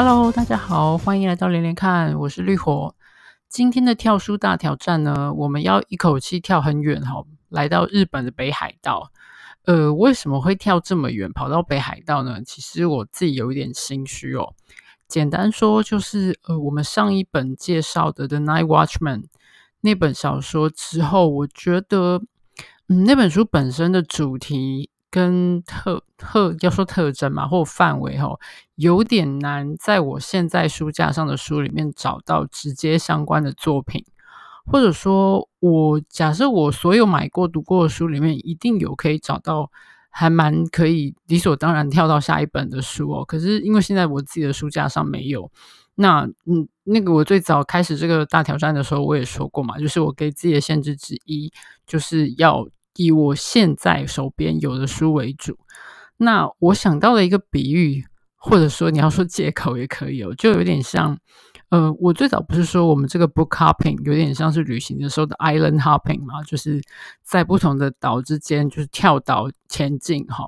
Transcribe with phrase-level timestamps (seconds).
[0.00, 2.94] Hello，大家好，欢迎来到连连看，我是绿火。
[3.48, 9.10] 今天的跳书大挑战呢，我们要一口气跳很远哈，来到日本的北海道。
[9.64, 12.40] 呃，为什么会跳这么远，跑到北海道呢？
[12.46, 14.54] 其实我自己有一点心虚哦。
[15.08, 19.22] 简单说，就是呃，我们上一本介绍的《The Night Watchman》
[19.80, 22.22] 那本小说之后，我觉得，
[22.86, 24.90] 嗯，那本书本身的主题。
[25.10, 28.38] 跟特特要说特征嘛，或范围哈，
[28.74, 34.04] 有点难在我现在书架上的书里面找到直接相关的作品，
[34.66, 39.70] 或者说我假设我所有买过读过的书里面，一定有可以找到
[40.10, 43.24] 还蛮可以理所当然跳到下一本的书哦。
[43.24, 45.50] 可是因为现在我自己的书架上没有，
[45.94, 51.50] 那嗯，那个我最早开始这个大挑战的时候，我也说过嘛，就是我给自己的限制之一，
[51.86, 52.68] 就是要。
[52.98, 55.56] 以我现在手边有的书为主，
[56.16, 58.04] 那我想到了一个比喻，
[58.36, 61.16] 或者说你要说借口也可以哦，就有点像，
[61.68, 66.82] 呃，我最早不是说我们这个 book hopping 有点像是旅行的时候的 island hopping 嘛，就是
[67.22, 70.44] 在不同的岛之间就是跳岛前进哈。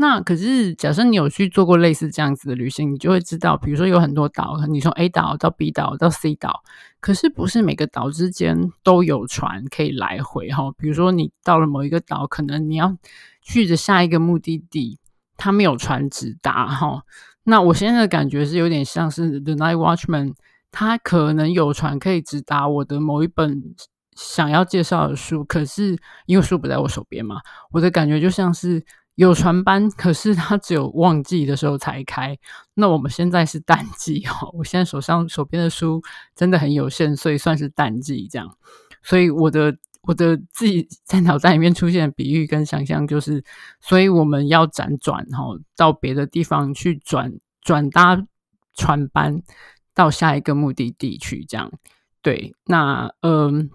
[0.00, 6.62] 那可是，假设你有去做过类似这样子的旅行，你就会知道，比如说有很多岛，你从 A 岛到 B 岛到 C 岛，
[7.00, 10.70] 可是不是每个岛之间都有船可以来回哈。
[10.78, 12.96] 比如说你到了某一个岛，可能你要
[13.42, 15.00] 去的下一个目的地，
[15.36, 17.02] 它没有船直达哈。
[17.42, 20.34] 那我现在的感觉是有点像是 The Night Watchman，
[20.70, 23.74] 它可能有船可以直达我的某一本
[24.14, 27.40] 想要介绍的书，可是因为书不在我手边嘛，
[27.72, 28.84] 我的感觉就像是。
[29.18, 32.38] 有船班，可是它只有旺季的时候才开。
[32.74, 36.00] 那我们现在是淡季哦，我现在手上手边的书
[36.36, 38.56] 真的很有限，所以算是淡季这样。
[39.02, 43.42] 所以我的我的自己在脑袋里面出现的比喻跟想象就是，
[43.80, 48.24] 所以我们要辗转哈，到别的地方去转转搭
[48.74, 49.42] 船班
[49.94, 51.72] 到下一个目的地去这样。
[52.22, 53.68] 对，那嗯，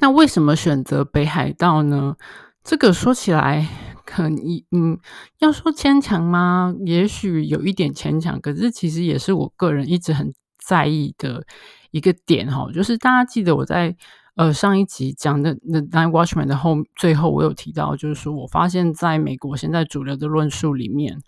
[0.00, 2.16] 那为什么选择北海道呢？
[2.64, 3.68] 这个说起来。
[4.06, 4.98] 可以，嗯，
[5.38, 6.74] 要说牵强吗？
[6.84, 10.30] 也许有一点牵强，可是其实也是我个人一直很
[10.62, 11.42] 在意的
[11.90, 12.70] 一个点哈。
[12.70, 13.96] 就是大家记得我在
[14.36, 21.22] 呃上一集讲的《The Night Watchman》的后最后，我有提到，就是说我发现在美国现在主流的论述里面，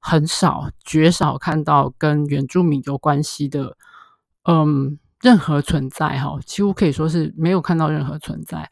[0.00, 3.76] 很少绝少看到跟原住民有关系的，
[4.42, 8.68] 嗯，任何存在哈，几乎可以说是没有看到任何存在。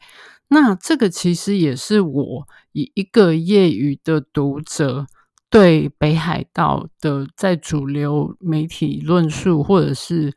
[0.55, 5.05] 那这个其实也是我以一个业余的读者
[5.49, 10.33] 对北海道的在主流媒体论述，或者是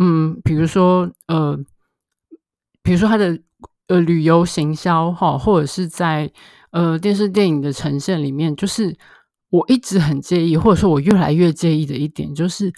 [0.00, 1.56] 嗯，比如说呃，
[2.82, 3.38] 比如说他的
[3.86, 6.28] 呃旅游行销哈，或者是在
[6.72, 8.96] 呃电视电影的呈现里面，就是
[9.50, 12.72] 我一直很介意，或者说我越来越介意的一点，就是。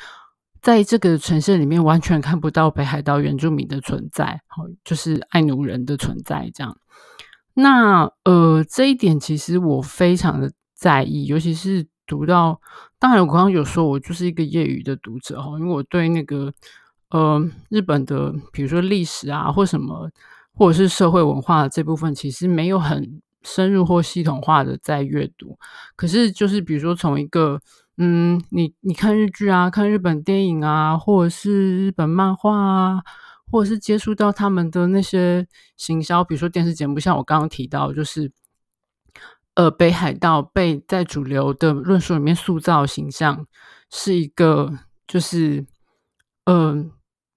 [0.65, 6.75] 在这个城市里面，完全看不到北海道原住民的存在，好就是爱奴人的存在，这样。
[7.53, 12.59] 那呃，这一点其实我非常的在意，尤其是读到，
[12.99, 16.51] 当然我刚刚有说，我就是一个业余的读者哈，因为我对那个
[17.11, 17.39] 呃
[17.69, 20.11] 日本的，比如说历史啊，或什么，
[20.55, 25.59] 或者是社会文化的这部分，其实没有很深入或系统化的在阅读。
[25.95, 27.61] 可是，就是比如说从一个
[27.97, 33.03] 嗯，你你看日剧啊，看日本电影啊，或者是日本漫画啊，
[33.53, 35.47] 或者是接触到他们的那些
[35.77, 38.33] 行销，比如说电视节目，像我刚刚提到，就是
[39.55, 43.47] 呃，北海道被在主流的论述里面塑造形象
[43.93, 45.65] 是一个，就是
[46.47, 46.85] 呃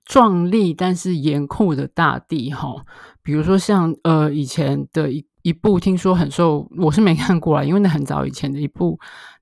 [0.06, 2.84] 壮丽但是严酷的大地哈。
[3.22, 9.00] 比如说像呃以前的一一部，听说很受，我是没看过啊，因为那很早以前的一部。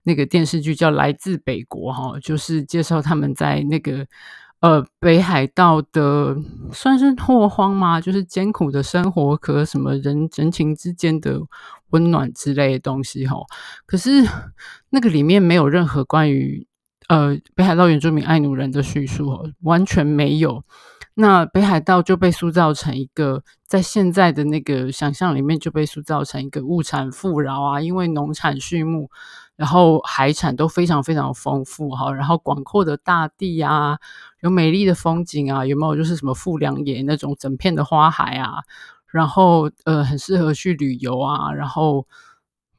[0.08, 4.06] 那个电视剧叫《来自北国》哈，就是介绍他们在那个
[4.60, 6.38] 呃北海道的
[6.72, 8.00] 算是拓荒吗？
[8.00, 11.40] 就是艰苦的生活和什么人人情之间的
[11.90, 13.38] 温暖之类的东西哈。
[13.88, 14.24] 可是
[14.92, 16.68] 那个里面没有任何关于
[17.08, 20.64] 呃北海道原住民爱奴人的叙述哦，完全没有。
[21.16, 29.10] 那北海道就被塑造成一个在现在的那个想象里面就被塑造成一个物产富饶啊，因为农产畜牧。
[29.56, 33.98] 然后海产都非常非常丰富哈，然后广阔的大地啊，
[34.42, 38.56] 有美丽的风景啊，有没有就是什么富良野那种整片的花海啊，
[39.08, 42.06] 然后呃很适合去旅游啊，然后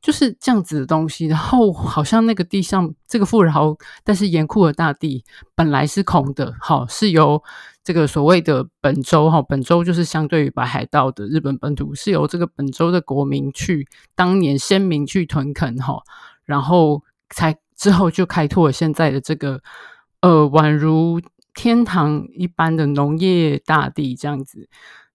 [0.03, 1.27] 就是这样子的东西。
[1.27, 3.75] 然后好像那个地上这个富饶
[4.05, 5.25] 但是严酷的大地
[5.55, 7.43] 本来是空的，好是由
[7.83, 16.03] 这个所谓的本州哈，本州就是相对于北海道的日本本土，是由这个本州的国民去当年先民去屯垦哈。
[16.47, 19.61] 然后才之后就开拓了现在的这个
[20.21, 21.21] 呃，宛如
[21.55, 24.69] 天堂一般的农业大地这样子。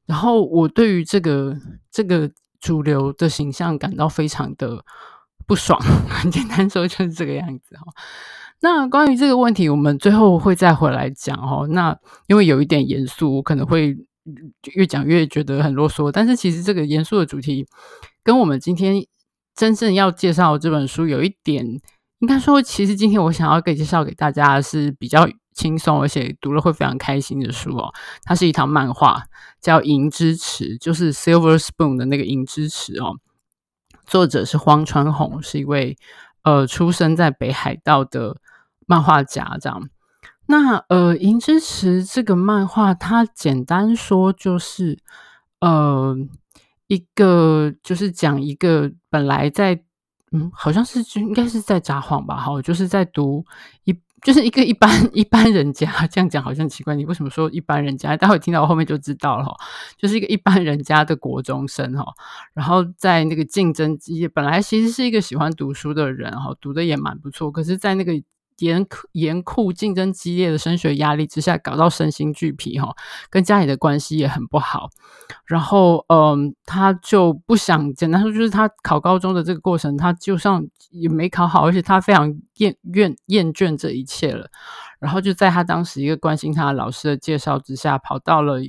[0.05, 1.57] 然后我对于这个
[1.89, 2.29] 这个
[2.59, 4.83] 主流的形象感到非常的
[5.47, 7.83] 不爽， 很简单说就是这个样子哈。
[8.59, 11.67] 那关于这个问题，我们最后会再回来讲哦。
[11.67, 11.97] 那
[12.27, 13.97] 因为有一点严肃，我可能会
[14.75, 16.11] 越讲越觉得很啰嗦。
[16.11, 17.65] 但是其实这个严肃的主题，
[18.23, 19.03] 跟我们今天
[19.55, 21.65] 真正要介绍这本书有一点，
[22.19, 27.93] 应该说，其实今天我想要给介绍给大家的是比较轻松，而且读了会非常开心的书哦。
[28.23, 29.23] 它是一套漫画，
[29.61, 33.17] 叫《银之匙》，就是 Silver Spoon 的那个银之匙哦。
[34.05, 35.97] 作者是荒川弘，是一位
[36.43, 38.37] 呃出生在北海道的。
[38.87, 39.89] 漫画家这样，
[40.47, 44.99] 那呃，《银之匙》这个漫画，它简单说就是，
[45.61, 46.13] 呃，
[46.91, 49.81] 一个就是讲一个本来在
[50.33, 53.45] 嗯，好像是就应该是在札幌吧，哈，就是在读
[53.85, 58.17] 一就是一个一般 一般人家这样讲好像奇怪，你为什么说一般人家？
[58.17, 59.55] 待会听到我后面就知道了哈，
[59.97, 62.05] 就是一个一般人家的国中生哈，
[62.53, 68.11] 然后在那个竞争激烈，本来其实是一个喜欢读书的人哈，读的也蛮不错，可是，在那个
[68.65, 72.95] 严酷、严酷、竞争激烈的升学压力之下，搞到身心俱疲哈，
[73.29, 74.89] 跟家里的关系也很不好。
[75.45, 84.49] 然后，嗯，他就不想，简单说就是他考高中的这个过程，他就像也没考好，而且他非常厌厌厌倦这一切了。
[84.99, 88.59] 然后就在他当时一个关心他的老师的介绍之下，跑到了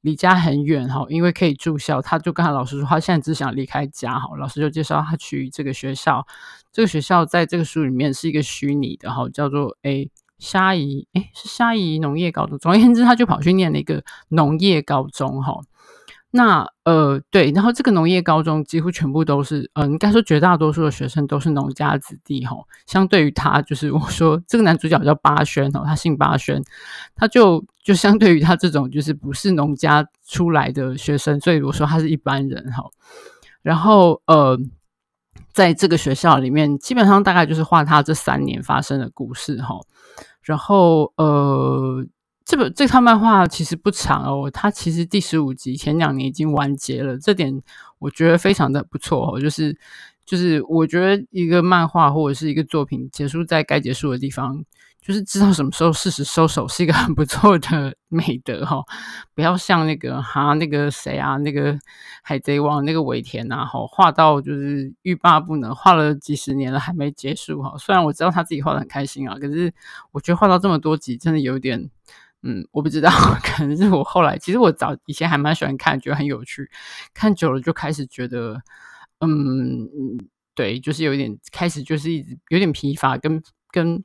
[0.00, 4.34] 离家很远哈，因为可以住校，他就跟他老师说，他现在只想离开家哈。
[4.38, 6.26] 老师就介绍他去这个学校，
[6.74, 10.10] 这个学校在这个书里面是一个虚拟的哈，叫做诶
[10.40, 12.58] 虾夷诶是虾夷农业高中。
[12.58, 15.60] 总而言之，他就跑去念了一个农业高中哈。
[16.32, 22.56] 那呃对，然后这个农业高中几乎全部都是，嗯、呃，应该说绝大多数的学生都是农家子弟哈。
[22.86, 26.60] 相对于他，就是我说这个男主角叫八轩哦，他姓八轩，
[27.14, 32.82] 他就就相对于他这种就是不是农家出来的学生，所以我说他是一般人哈。
[33.62, 34.58] 然后呃，
[35.54, 39.80] 在这个学校里面，基本上大概就是画他这三年发生的故事哈。
[40.42, 42.06] 然后呃。
[42.46, 47.62] 这本这套漫画其实不长哦，它其实第十五集前两年已经完结了，这点
[47.98, 49.40] 我觉得非常的不错哦。
[49.40, 49.74] 就是
[50.26, 54.62] 就是，我觉得一个漫画或者是一个作品结束在该结束的地方，
[55.04, 58.82] 就是知道什么时候适时收手，是一个很不错的美德哈、
[59.34, 61.78] 不要像那个哈那个谁啊，那个
[62.22, 67.76] 海贼王那个尾田呐，哈画到就是欲罢不能，画了几十年了还没结束哈。
[67.76, 69.70] 虽然我知道他自己画得很开心啊，可是
[70.10, 71.90] 我觉得画到这么多集，真的有点。
[72.46, 73.10] 嗯，我不知道，
[73.44, 76.70] 可能是我后来，其实我早以前还蛮喜欢看，觉得很有趣，
[77.12, 78.60] 看久了就开始觉得，
[79.20, 79.86] 嗯，
[80.54, 84.02] 对，就是有点开始就是一直有点疲乏，跟跟。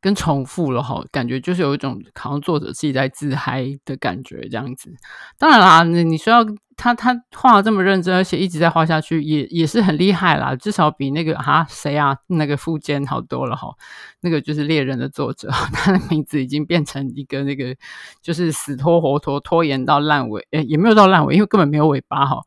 [0.00, 4.92] 跟重复了哈，感觉就是有一种好像作者自己在自嗨的感觉这样子。
[5.38, 6.46] 当然啦，你你说要
[6.76, 10.54] 他他画的这么认真，而且一直在画下去，也也是很厉害啦。
[10.54, 13.68] 至少比那个哈谁啊那个富坚好多了哈。
[14.20, 17.74] 那个就是猎人的作者， 他的名字已经变成一个那个
[18.22, 22.40] 就是死拖活拖拖延到烂尾，诶，也没有到烂尾，因为根本没有尾巴哈，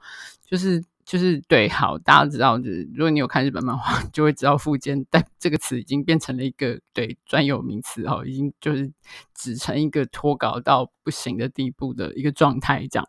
[0.45, 0.81] 就是。
[1.11, 8.89] 就是对，好，大家知道，就是如果你有看日本漫画， 就会知道“富坚”但这个词已经变成了一个对专有名词哈，已经就是
[9.35, 12.87] 指成一个脱稿到不行的地步的一个状态。
[12.89, 13.05] 这样，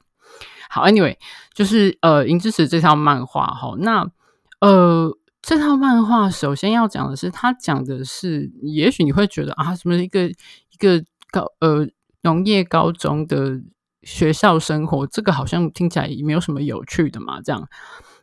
[0.69, 1.17] 好，Anyway，
[1.55, 4.11] 就是呃，《银之匙》这套漫画哈，那
[4.59, 11.87] 呃，这套漫画首先要讲的是，它讲的是，也许你会觉得啊，什么一个一个高呃
[12.23, 13.63] 农业高中的。
[14.03, 17.69] 学校生活这个好像听起来也没有什么有趣的嘛，这样。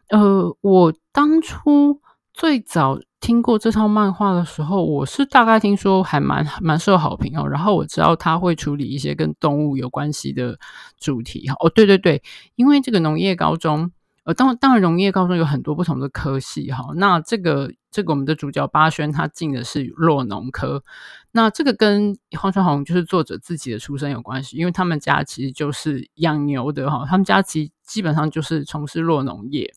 [0.10, 2.02] 呃，我当初
[2.34, 7.48] 最早听过这套漫画的时候，我是大概听说还蛮蛮受好评哦。
[7.48, 10.58] 然后我知道他会处理一些跟动物有关系的
[11.00, 11.48] 主题。
[11.60, 12.24] 哦，对对对，
[12.56, 13.92] 因为这个农业高中。
[14.24, 16.94] 呃，当当然，农业高中有很多不同的科系哈。
[16.96, 20.84] 那这个这个我们的主角八轩他进的是洛农科，
[21.32, 29.74] 那这个跟荒川弘就是作者自己的出身有关系，因为他们家其实就是养牛的哈，他们家其实基本上就是从事洛农业，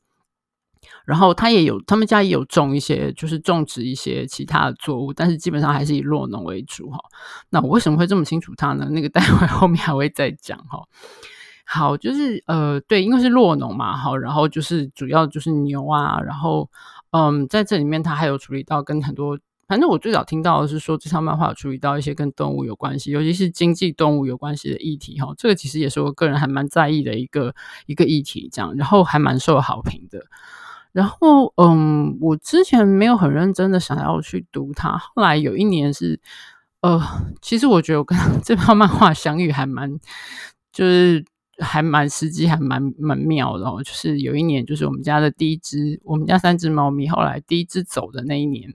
[1.06, 6.98] 然后他也有他们家也有种一些就是种植一些其他的作物，但是基本上还是以酪农为主哈。
[7.48, 8.88] 那我为什么会这么清楚他呢？
[8.90, 10.82] 那个待会后面还会再讲哈。
[11.64, 16.68] 好，就是呃，对，因为是洛农嘛，好，然后就是主要就是牛啊，然后
[17.12, 19.38] 嗯，在这里面他还有处理到跟很多，
[19.68, 27.54] 反正我最早听到的是说这套漫画有处理到一些跟动物有关系，尤其是经济动物有关系的议题哈，这个其实也是我个人还蛮在意的一个
[27.86, 30.20] 一个议题，这样，然后还蛮受好评的。
[30.92, 36.20] 然后嗯，我之前没有很认真的想要去读它，后来有一年是。
[36.82, 37.00] 呃，
[37.40, 40.00] 其实我觉得我跟 这套漫画相遇还蛮，
[40.72, 41.24] 就是
[41.62, 43.82] 还蛮时机，还蛮蛮妙的哦。
[43.82, 48.72] 就是有一年，就是我们家的第一只，我们家三只猫咪，后来第一只走的那一年，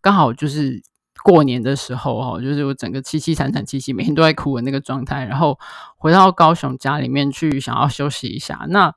[0.00, 0.82] 刚好就是
[1.22, 5.58] 过年的时候哦，就是我整个凄凄惨惨戚戚，每天都在哭的那个状态，然后
[5.96, 8.94] 回到高雄家里面去，想要休息一下，那。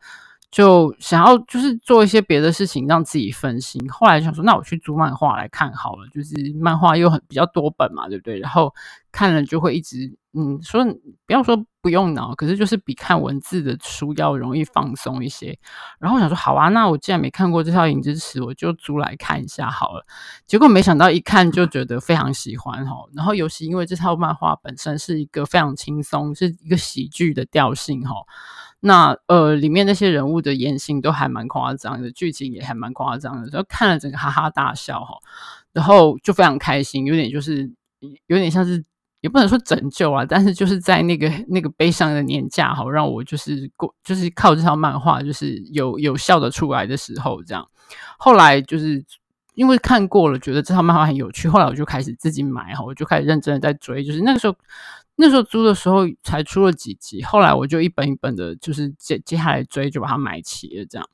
[0.49, 8.39] 就想要就是做一些别的事情让自己分心，后来想说，那我去租漫画来看好了，就是漫画又很比较多本嘛，对不对？
[8.39, 8.73] 然后
[9.11, 10.85] 看了就会一直嗯，说
[11.25, 15.57] 不要说不用脑，可是就是比看文字的书要容易放松一些。
[15.99, 20.05] 然后我想说，好啊，那我既然没看过这套《影之词》，我就租来看一下好了。
[20.45, 28.13] 结果没想到一看就觉得非常喜欢齁，然后尤其因为这套漫画本身是一个非常轻松，是一个喜剧的调性哈。
[28.79, 35.17] 那呃，里面那些人物的言行都还蛮夸张的，剧情也还蛮夸张的，然后看了整个哈哈大笑哈，
[35.73, 37.71] 然后就非常开心，有点就是
[38.27, 38.85] 有点像是
[39.21, 47.67] 也不能说拯救啊，但是就是在那个那个悲伤的年假好，让我就是过就是靠这套漫画就是有有笑的出来的时候这样，
[48.17, 49.03] 后来就是
[49.55, 54.55] 因为看过了，觉得这套漫画很有趣，后来我就开始自己买哈，我就开始认真的在追，就是那个时候。
[55.19, 60.85] 那时候租的时候才出了几集，后来我就一本一本的，就是接接下来追，就把它买齐了。
[60.85, 61.09] 这样，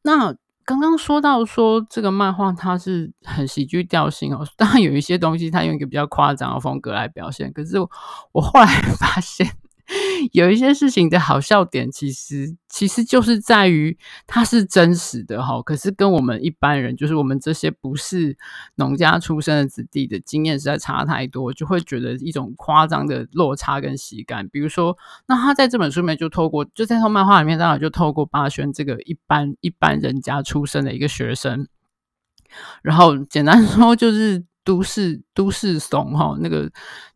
[0.00, 0.34] 那
[0.66, 7.78] 刚刚说到说这个漫画它是很喜剧调性哦，当然有一些东西它用一个比较夸张的风格来表现，可是
[8.32, 8.66] 我，后来
[8.98, 9.48] 发现。
[10.32, 15.62] 有一些事情的好笑点，其实其实就是在于它是真实的哈。
[15.62, 18.36] 可是跟我们一般人，就是我们这些不是
[18.76, 24.48] 农家出身的子弟的经验实在差太多，就会觉得一种夸张的落差跟喜感。
[24.48, 24.96] 比如说，
[25.28, 31.68] 那他在这本书里面就透过，就在他漫画里面，当然就透过巴轩这个一般一般人家出身的一个学生，
[32.82, 34.44] 然后简单 说就是。
[34.66, 36.68] 都市都市怂哈，那个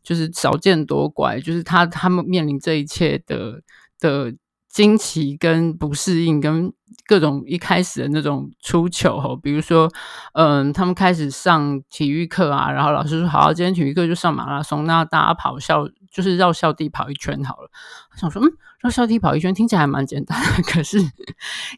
[0.04, 3.60] 就是少见多怪，就是他他们面临这一切的
[3.98, 4.32] 的
[4.68, 6.72] 惊奇跟不适应，跟
[7.06, 9.90] 各种一开始的那种出糗哈，比如说，
[10.34, 17.68] 嗯，他们开始上体育课啊，然后老师说好，今天体育课就上马拉松，那大家跑校就是绕校地跑一圈好了。
[18.16, 20.98] 想说，嗯，绕校地跑一圈听起来还蛮简单的， 可是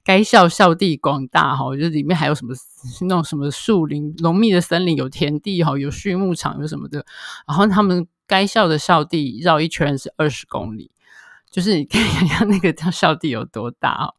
[0.05, 2.55] 该校校地广大哈，就是里面还有什么
[3.03, 7.05] 那种什么树林浓密的森林，有田地哈，有畜牧场，有什么的。
[7.47, 10.91] 然后他们该校的校地绕一圈是二十公里。
[11.51, 14.15] 就是你看一下那个叫校地有多大哦，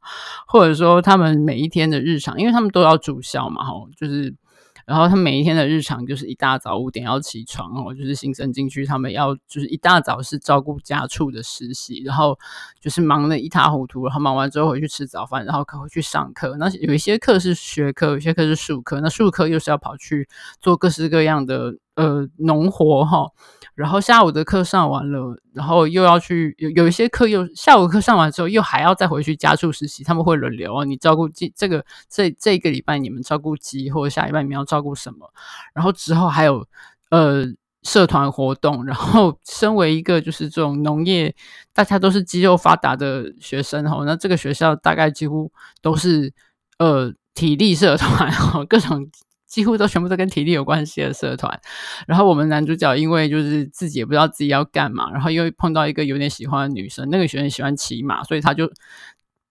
[0.46, 4.36] 或者说他们每一天的日常，因为他们都要住校嘛，吼，就是，
[4.86, 12.38] 然后他每一天的日常就是一大早五点要起床哦，就是新生进去，他们要就是一大早是照顾家畜的实习，然后
[12.82, 16.58] 就是忙得一塌糊涂，然后忙完之后回去吃早饭，然后可回去上课。
[16.58, 20.28] 那有一些课是学科，有些课是术科，那术科又是要跑去
[20.60, 23.28] 做各式各样的呃农活哈。
[23.76, 30.84] 然后下午的课上完了，然后又要去有有一些课又下午课上完之后又还要再回去家畜实习，他们会轮流啊。
[30.84, 35.28] 你照顾鸡，这个这这个礼拜你们照顾鸡，或者下礼拜你们要照顾什么？
[35.74, 36.64] 然后之后还有
[37.10, 37.46] 呃
[37.82, 38.86] 社团活动。
[38.86, 41.34] 然后身为一个就是这种农业，
[41.74, 46.32] 大家都是肌肉发达的学生哈，那这个学校大概几乎都是
[46.78, 49.10] 呃体力社团哈，各种。
[49.54, 51.62] 几乎都全部都跟体力有关系的社团，
[52.08, 58.68] 然后我们男主角因为就是自己也不知道自己要干嘛，然后又碰到一个有点喜欢的女生，那个学生喜欢骑马，所以他就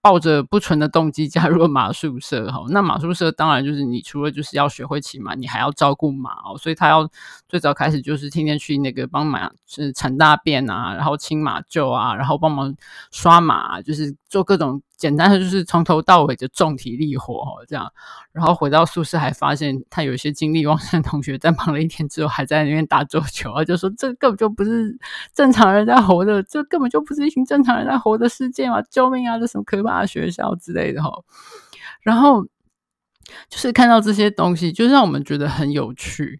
[0.01, 2.51] 抱着不纯的动机加入了马术社。
[2.51, 7.09] 哈，那马术社当然就是你除了就是要学会骑马，你还要照顾马哦，所以他要
[7.47, 12.75] 最早开始就是天天去那个帮马是铲大便啊，然后清马厩啊，然后帮忙
[13.09, 14.81] 刷马，就是做各种。
[14.95, 17.91] 简单的就是从头到尾就重体力活这样，
[18.31, 24.97] 然后回到宿舍还发现他有一些精力旺盛的同学在忙了一天之后还在那边打桌球啊，就说这根本就不是
[25.33, 28.81] 正常人在活的，这根本就不是一群正常人在活的世界嘛！
[28.83, 29.37] 救命啊！
[29.37, 31.11] 这什么可怕的学校之类的哈。
[32.01, 32.43] 然后
[33.49, 36.39] 就是看到这些东西，就让我们觉得很有趣。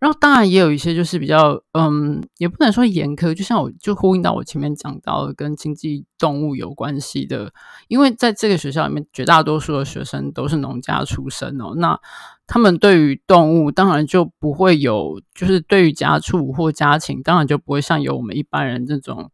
[0.00, 7.52] 然后当然也有一些就是比较，嗯，也不能说严苛，就像我就呼应到我前面讲到的跟经济动物有关系的，
[7.88, 12.00] 因为在这个学校里面，绝大多数的学生都是农家出身哦，那
[12.46, 19.30] 他们对于动物当然就不会有，就是对于家畜或家禽，当然就不会像有我们一般人这种。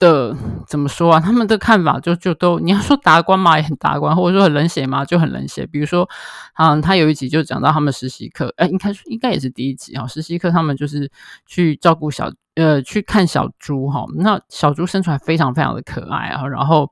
[0.00, 1.20] 的怎么说啊？
[1.20, 5.64] 他们的看法就就都，你要说达观嘛，也很达观，或者说很冷血嘛，就很冷血。
[5.66, 6.08] 比如说，
[6.58, 10.06] 嗯，他有一集就讲到他们实习课，哎，应该应该也是第一集哈。
[10.08, 11.12] 实习课他们就是
[11.46, 14.04] 去照顾小，呃，去看小猪哈。
[14.16, 16.90] 那小猪生出来非常非常的可爱啊，然后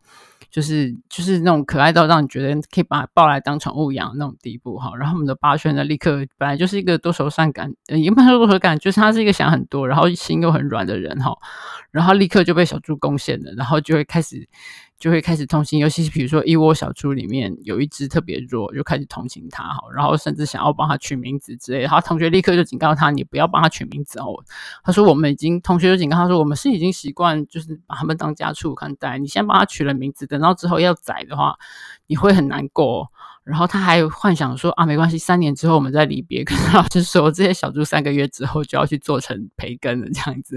[0.50, 4.97] 就是就是那种可爱到让你觉得可以把抱来当宠物养那种地步哈。
[4.97, 11.37] 然后我们的八轩呢，立刻本来就是一个多愁善感，也不能说多愁善感，就是他是一个想很多，然后心又很软的人哈。
[11.90, 14.49] 然后立刻就被小猪攻陷了，然后就会开始。
[14.99, 21.88] 就会开始同情，尤其是比如说一窝小猪里面有一只特别弱，就开始同情它哈，然后甚至想要帮它取名字之类的。
[21.88, 24.35] 他同学立刻就警告他，你不要帮它取名字哦。
[24.83, 29.19] 他说我们已经，同学就警告他说，我们是已经习惯就是把他们当家畜看待。
[29.19, 31.57] 你先帮它取了名字，等到之后要宰的话，
[32.09, 33.09] 你会很难过。
[33.45, 36.43] 然后他还幻想说啊，没关系，三年之后我们再离别。
[36.43, 40.57] 可是老师说这些小猪三个月之后就要去做成培根了，这样子，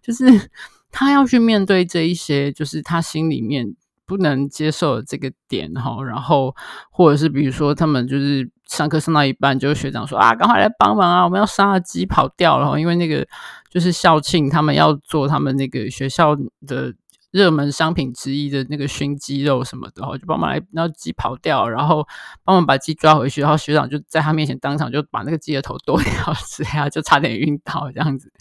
[0.00, 0.50] 就是。
[0.94, 3.74] 他要去面对这一些，就是他心里面
[4.06, 6.54] 不能接受的这个点哈，然后
[6.92, 13.26] 或者是比如说他们就是上课上到一半，就学长说啊，赶快来帮忙啊，我们要杀了鸡跑掉了，因为那个
[13.68, 16.36] 就是校庆，他们要做他们那个学校
[16.66, 16.94] 的。
[17.34, 22.06] 热门商品之一的那个熏鸡肉什么的，然后就帮忙来，然后鸡跑掉，然后
[22.44, 26.12] 帮忙把鸡抓回去，然后学长就在他面前当场就把那个鸡的头剁 掉，
[26.56, 28.32] 这样就差点晕倒这样子。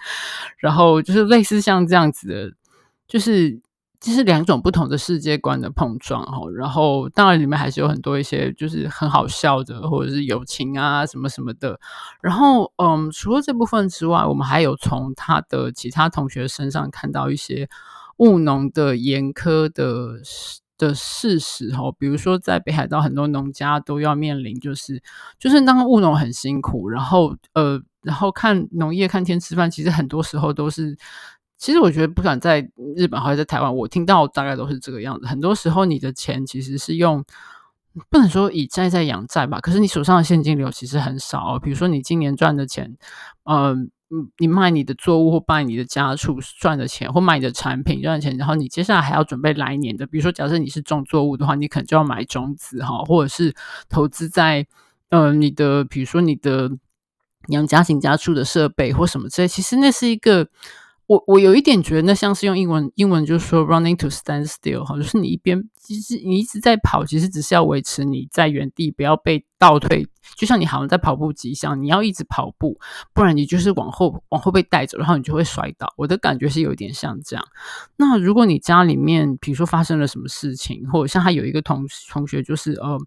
[0.59, 2.55] 然后就是类似像这样子的，
[3.07, 3.59] 就是
[3.99, 6.51] 就是两种不同的世界观的碰撞哦。
[6.55, 11.79] 然后当然里面还是有很多一些就是很好笑的，或者是友情啊什么什么的。
[12.21, 17.67] 然后嗯，除了这部分之外，我们还有从他的其他同学身上看到一些。
[18.17, 20.19] 务农的严苛的
[20.77, 25.01] 的事实哦，比如说在北海道，很多农家都要面临，就是
[25.39, 30.97] 就是当务农很辛苦，然后呃，然后看农业看天吃饭，其实很多时候都是，
[31.57, 35.27] 其实我觉得不管在日本还是在台湾，我听到大概都是这个样子。
[35.27, 37.23] 很多时候你的钱其实是用，
[38.09, 41.59] 不能说以债在养债吧，可是你手上的现金流其实很少。
[41.59, 42.97] 比如说你今年赚的钱，
[43.43, 43.91] 嗯，
[44.37, 50.05] 你卖你的作物或卖你的家畜赚的钱，或卖你的产品赚的钱，然后你接下来还要准备来年的。
[50.05, 53.53] 比如说，假设你是种作物的话，你可能就要买种子哈，或者是
[53.89, 54.65] 投资在
[55.09, 56.71] 呃你的，比如说你的
[57.47, 59.47] 养家禽家畜的设备或什么之类。
[59.47, 60.47] 其实那是一个，
[61.07, 70.07] 我我有一点觉得那像是用英文，英文就是说 running to stand still 哈，就是你一边其实你一直在跑，其实只是要维持你在原地不要被倒退。
[70.37, 72.79] 就像你好像在跑步机上，你要一直跑步，
[73.13, 75.93] 不然你就是往后往后被带走，然后你就会摔倒。
[75.97, 77.45] 我的感觉是有一点像这样。
[77.97, 82.97] 那如果你家里面，比如说发生了什么事情，或者像他有一个同同学，就是呃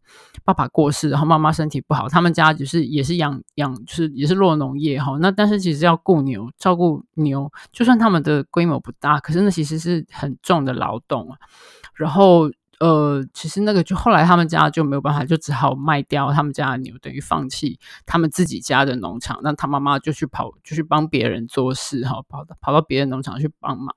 [0.44, 5.16] 爸爸过世，然后妈妈身体不好，他们家就是也是养养，就是也是做农业哈。
[5.18, 11.38] 那但是其实要顾牛，照顾牛，就算他们的规模不大，可是那其实是很重的劳动啊。
[11.94, 12.50] 然后。
[12.78, 19.40] 呃，其实那个就后来他们家就没有办法，就只好卖掉他们家的牛，等于放弃他们自己家的农场。
[19.42, 23.96] 那他妈妈就去跑，就去帮别人做事哈，跑到跑到别人农场去帮忙。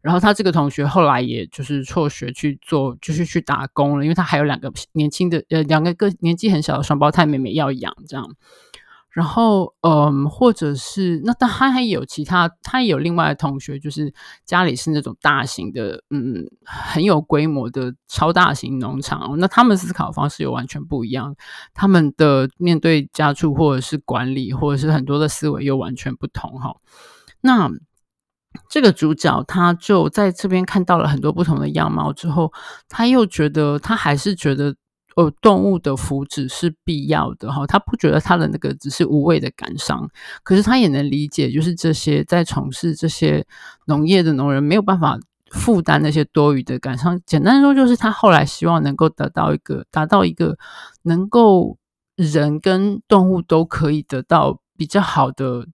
[0.00, 8.36] 然后他这个同学后来也就是辍学去做，就是去打工了，因为他还有两个年轻的呃两个个年纪很小的双胞胎妹妹要养，这样。
[9.12, 19.36] 然后，嗯，或者是那，但他还有其他，他也有另外的同学，就是家里是那种大型的，嗯，很有规模的超大型农场。
[19.38, 21.34] 那他们思考方式又完全不一样，
[21.74, 26.60] 他们的面对家畜或者是管理，或者是很多的思维又完全不同。
[26.60, 26.76] 哈，
[27.40, 27.68] 那
[28.68, 32.52] 这个主角他就在这边看到了很多不同的样貌之后，
[32.88, 34.76] 他又觉得，他还是觉得。
[35.16, 40.08] 呃，动物的福祉是必要的哈，他不觉得他的那个只是无谓的感伤，
[40.42, 43.44] 可是他也能理解，就是这些在从事这些
[43.86, 45.18] 农业的农人没有办法
[45.50, 47.20] 负担那些多余的感伤。
[47.26, 50.56] 简单说，就是他后来希望能够得到一个，达到一个
[51.02, 51.76] 能够
[52.14, 55.66] 人跟动物都可以得到比较好的。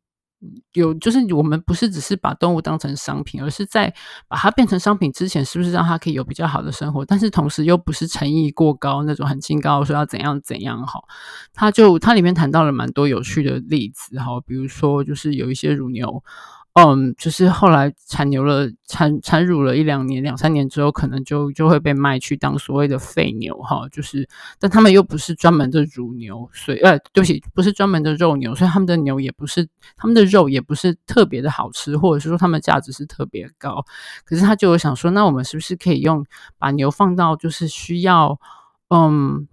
[0.73, 3.93] 有，就是我们不是只是把动物当成商品，而是在
[4.29, 7.05] 把它变成商品之前，是不是让它可以有比较好的生活？
[7.05, 11.05] 但是同时又不是诚意过高那种很清高说要怎样怎样好。
[11.53, 16.23] 它就它里面谈到了蛮多有趣的例子哈，比如说就是有一些乳牛。
[16.79, 23.89] 嗯，就是后来产牛了，产产乳了一两年、两三年之后，可能就就会被卖去当所谓的废牛哈。
[23.91, 24.29] 就是，
[24.61, 33.83] 但他们又不是专门的乳牛，所以呃，对不起，不是专门的肉牛，所以他们的牛也不是，他们的肉也不是特别的好吃，或者是说他们价值是特别高。
[34.27, 36.27] 可是他就有想说，那我们是不是可以用
[36.59, 38.39] 把牛放到就是需要，
[38.91, 39.49] 嗯。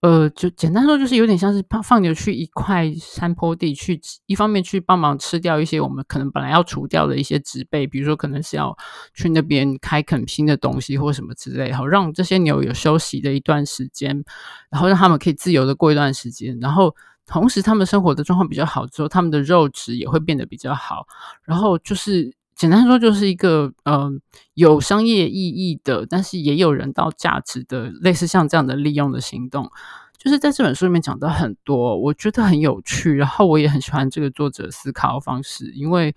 [0.00, 8.76] 呃，就简单说，就是有点像是放放牛去一块山坡地去，一方面去帮忙吃掉一些我们可能本来要除掉的一些植被，比如说可能是要
[9.12, 14.24] 去那边开垦新的东西或什么之类，好让这些牛有休息的一段时间，
[14.70, 16.94] 然后让他们可以自由的过一段时间，然后
[17.26, 21.06] 同时他们生活的状况比较好之后，他们的肉质也会变得比较好，
[21.44, 22.37] 然后就是。
[22.58, 24.10] 简单说就是一个呃
[24.54, 29.70] 有商业意义的，但是也有人道价值的，类似像这样的利用的行动。
[30.18, 36.12] 就是在这本书里面讲的很多，我觉得很有趣，然后我也很喜欢这个作者思考方式，因为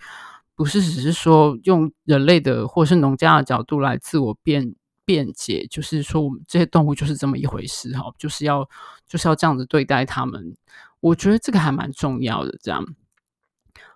[0.55, 4.73] 不是只是说用人类的或是农家的角度来自我辩
[5.05, 8.67] 辩解，就是说我们这些动物就是这么一回事哈，就是要
[9.07, 10.55] 就是要这样子对待他们，
[10.99, 12.83] 我觉得这个还蛮重要的，这样。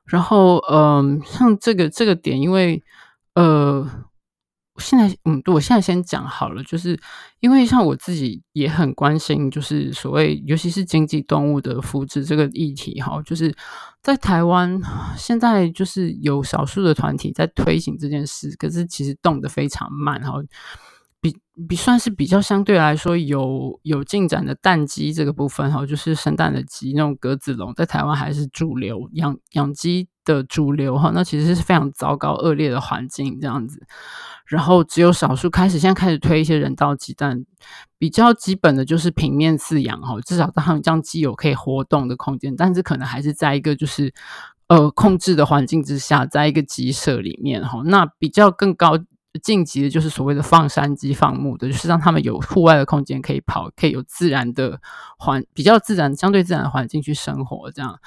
[0.06, 2.84] 然后嗯、像这个这个点，因为
[3.34, 4.06] 呃。
[4.78, 7.00] 现在，嗯，我现在先讲好了，就是
[7.39, 13.56] 因为像我自己也很关心，就是所谓尤其是经济动物的福祉这个议题，哈，就是
[14.02, 14.78] 在台湾
[15.15, 20.34] 现在就是有少数的团体在推行这件事，可是其实动得非常慢，哈，
[21.25, 21.35] 比
[21.67, 33.81] 比算是比较相对来说有有进展的蛋鸡这个部分，哈，就是生蛋的鸡那种格子笼，在台湾还是主流养养鸡的主流，哈，那其实是非常糟糕恶劣的环境这样子。
[34.45, 37.43] 然后只有少数开始，现在开始推一些人造鸡蛋，
[37.97, 44.13] 比较基本的就是平面饲养哈，至少让他们这样鸡有可以活动的空间，但是可能还是在一个就是
[44.67, 47.81] 呃控制的环境之下，在一个鸡舍里面哈。
[47.85, 48.99] 那比较更高
[49.41, 54.80] 晋级的就是所谓的放山鸡、放牧的，就是让他们有户外的空间可以跑，可以有自然的
[55.17, 58.00] 环比较自然、相对自然的环境去生活这样。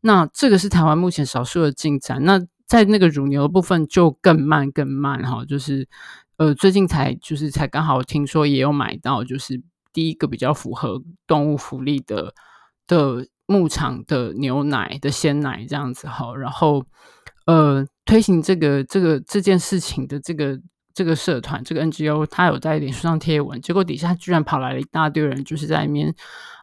[0.00, 2.24] 那这个是台湾目前少数的进展。
[2.24, 5.88] 那在那个乳牛的部分就更慢更慢哈，就是
[6.36, 9.62] 呃最近才就是才刚好听说也有买到，就是
[9.92, 12.32] 第一个比较符合动物福利的
[12.86, 16.84] 的牧场的牛奶的鲜奶这样子哈，然后
[17.46, 20.60] 呃推行这个这个这件事情的这个。
[20.92, 26.12] 这个社团，这个 NGO，他有在脸书上贴文，结果底下居然跑来了一大堆人，就是在里面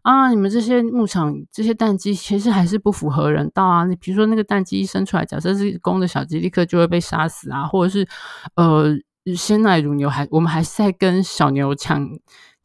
[0.04, 3.86] 啊，你们这些牧场这些蛋鸡其实还是不符合人道啊。
[3.86, 8.06] 你比如说那个蛋鸡一生出来，假设是公的小鸡，立刻就会被杀死啊，或者是
[8.56, 8.94] 呃
[9.34, 12.06] 鲜奶乳牛还我们还是在跟小牛抢。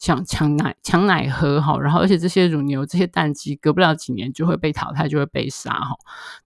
[0.02, 5.94] 抢抢奶抢奶喝哈，然后而且这些乳牛这些蛋鸡隔不了几年就会被淘汰，就会被杀哈。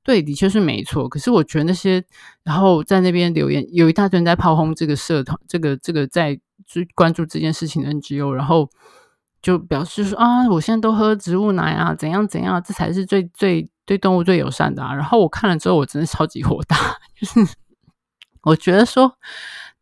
[0.03, 1.09] 对，的确是没错。
[1.09, 2.05] 可是我觉得那些
[2.43, 8.69] 然后在那边留言有一大堆人在炮轰这个社团，这个这个在最关注这件事情的 NGO，然后
[9.41, 14.95] 就表示说啊，我现在都喝植物奶啊，怎样怎样，这才是最最对动物最友善的啊。
[14.95, 16.77] 然后我看了之后，我真的超级火大，
[17.19, 17.55] 就是
[18.43, 19.17] 我觉得说。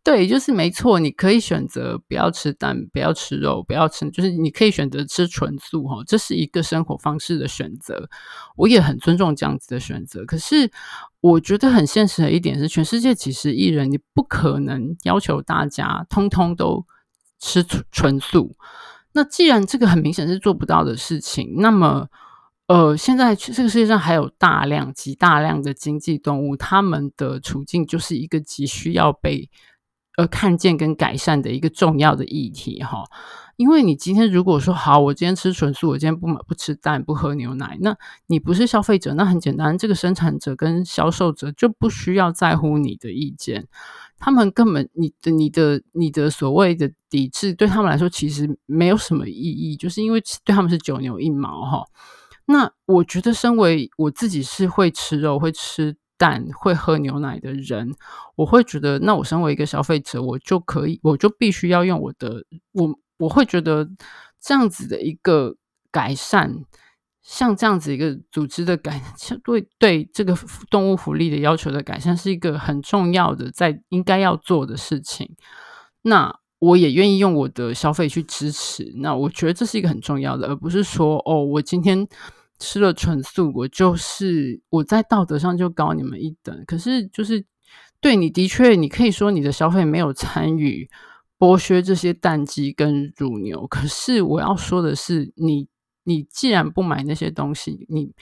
[0.05, 1.01] 对，就是没错。
[1.01, 8.07] 你可以选择不要吃蛋，不要吃肉，不要吃，就是你可以选择吃纯素哈，这是一个生活方式的选择。
[8.55, 10.23] 我也很尊重这样子的选择。
[10.27, 10.71] 可是
[11.23, 16.85] 我觉得很现实的一点是，全世界几十亿人，你不可能要求大家通通都
[17.41, 18.55] 吃纯素。
[19.15, 22.09] 那既然这个很明显是做不到的事情，那么
[22.67, 29.49] 呃，现在这个世界上还有大量极大量的经济动物，他们的处境就是一个急需要被。
[30.17, 33.05] 呃，看见跟改善的一个重要的议题哈，
[33.57, 37.97] 因为你今天如果说好，我今天吃纯素，我今天不买不吃蛋，不喝牛奶，那
[38.29, 43.67] 你不是消费者，那很简单，这个生产者跟销售者就不需要在乎你的意见，
[44.19, 51.85] 他们根本你的你的你的所谓的抵制对他们来说其实没有什么意义，就是因为对他们是九牛一毛哈。
[52.47, 55.97] 那我觉得，身为我自己是会吃肉，会吃。
[56.17, 57.93] 但会喝牛奶的人，
[58.37, 63.89] 我会觉得，那我身为一个消费者，我就可以，我就必须要用我的，我我会觉得
[64.41, 65.57] 这样子的一个
[65.91, 66.65] 改善，
[67.21, 70.37] 像这样子一个组织的改善，对对这个
[70.71, 75.35] 动物福利的要求的改善，是一个很重要的，在应该要做的事情。
[76.03, 78.93] 那我也愿意用我的消费去支持。
[78.99, 82.07] 那我觉得这是一个很重要的，而不是说，哦，我今天。
[82.59, 86.65] 吃了纯素，我就是我在道德上就高你们一等。
[86.67, 87.45] 可是，就是
[88.01, 90.89] 对你的确，你可以说你的消费没有参与
[91.39, 93.67] 剥削这些蛋鸡跟乳牛。
[93.67, 95.67] 可是，我要说的是，你
[96.05, 98.13] 你既然不买那些东西，你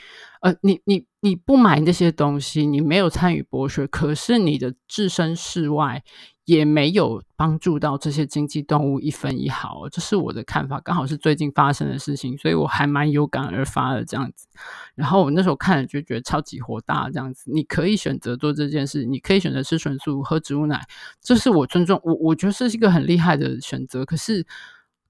[0.40, 6.02] 呃，你你你不买那些东西，你没有参与剥削，可是你的置身事外。
[6.44, 10.80] 也没有帮助到这些经济动物一分一毫，这是我的看法。
[10.80, 14.48] 刚好是最近发生的事情，所以我还蛮有感而发的这样子。
[14.96, 17.48] 然后我那时候看了就觉得超级火大，这样子。
[17.52, 20.84] 你可以选择做这件事，你可以选择吃纯素、喝植物奶，
[21.22, 24.04] 这是我尊重我，我觉得这是一个很厉害的选择。
[24.04, 24.44] 可是，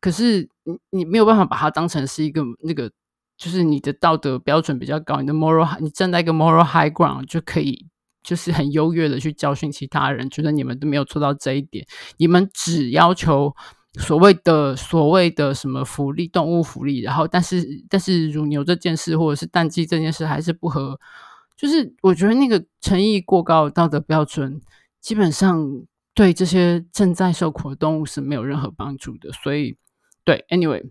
[0.02, 2.92] 可是你你没有办法把它当成是一个那个，
[3.38, 7.86] 就是你的道德标准比较高，你的 moral，你站在一个 moral high ground 就可以。
[8.24, 11.84] 就是很优越的去教训其他人，觉得你们都没有做到这一点，
[12.18, 13.52] 你们只要求
[13.94, 20.96] 所谓的所谓的什么福利，动物福利，然后但是但是乳牛这件事或者是蛋鸡这件事还是不合，
[21.56, 24.60] 就是我觉得那个诚意过高的道德标准，
[25.00, 25.60] 基本上
[26.14, 29.32] 对这些正在受苦的动物是没有任何帮助的。
[29.32, 29.76] 所以，
[30.24, 30.82] 对，anyway。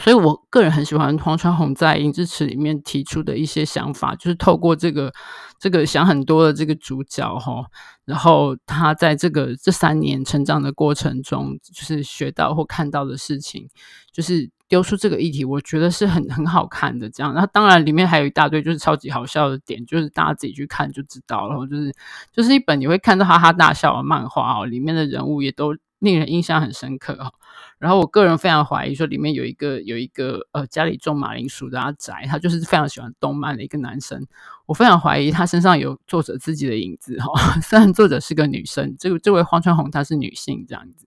[0.00, 5.12] 所以，我个人很喜欢黄川弘在《银之匙》里面提出的一些想法，就是透过这个
[5.60, 7.64] 这个想很多的这个主角哈，
[8.04, 13.68] 然后他在这个这三年成长的过程中，就是学到或看到的事情，
[14.12, 17.08] 就是丢出这个议题，我觉得是很很好看的。
[17.08, 21.64] 这样，那当然里面还有一大堆就是超级好笑的点，就是大家自己去看就知道了。
[21.68, 21.94] 就是
[22.32, 27.32] 就是一本你会看到哈哈大笑的漫画哦，里面的人物也都令人印象很深刻哦。
[27.78, 34.26] 然后我个人非常怀疑说，里面有一个有一个呃家里种马铃薯的阿宅，他就是非常喜欢动漫的一个男生。
[34.64, 41.06] 我非常怀疑他身上有作者自己的影子哈、 虽然作者是个女生，这个这位荒川弘她是女性这样子。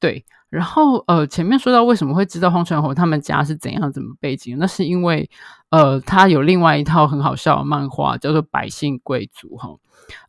[0.00, 5.28] 对，然后呃前面说到为什么会知道荒川弘他们家是怎样怎么背景，那是因为
[5.68, 9.76] 呃他有另外一套很好笑的漫画叫做《百姓贵族》哈、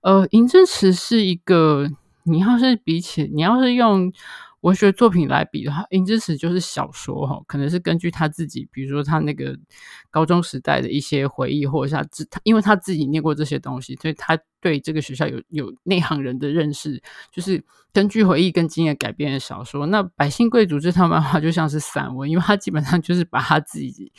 [0.02, 1.90] 呃，银之匙是一个，
[2.24, 4.12] 你要是比起你要是用。
[4.68, 9.58] 文学作品来比的话，《银之匙》就是小说哈，可能是根据他自己，比如说他那个
[10.12, 19.86] 高中时代的一些回忆，或者是他自他，因为他自己念过这些东西，所以他对这个学校有有内行人的认识，就是根据回忆跟经验改编的小说。
[19.88, 24.12] 那《百姓贵族》这套漫画就像是散文，因为他基本上就是把他自己。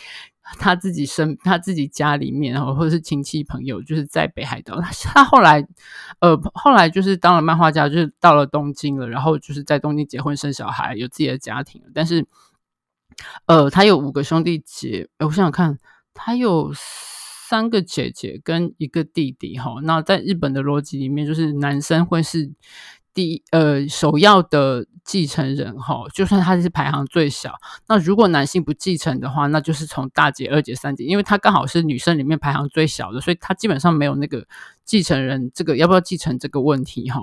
[0.59, 4.81] 他自己生他自己家里面，然后或者是亲戚朋友，就是在北海道。
[4.81, 5.63] 他 他后来，
[6.21, 11.83] 呃，后来就是当了漫画家，就是到了东京了，然后就是在东京结婚生小孩，有自己的家庭。
[11.93, 12.27] 但是，
[13.45, 15.79] 呃，他有五个兄弟姐，我想想看，
[16.15, 16.73] 他有
[17.49, 19.57] 三个姐姐跟一个弟弟。
[19.57, 22.51] 哈，那在日本的逻辑里面，就是男生会是。
[23.15, 27.55] 第呃，首要的继承人哈，就算他是排行最小，
[27.89, 34.47] 那如果男性不继承的话，那就是从大姐、二姐、三姐，因为他刚好是女生里面排行最小的，所以他基本上没有那个
[34.85, 37.23] 继承人这个要不要继承这个问题哈。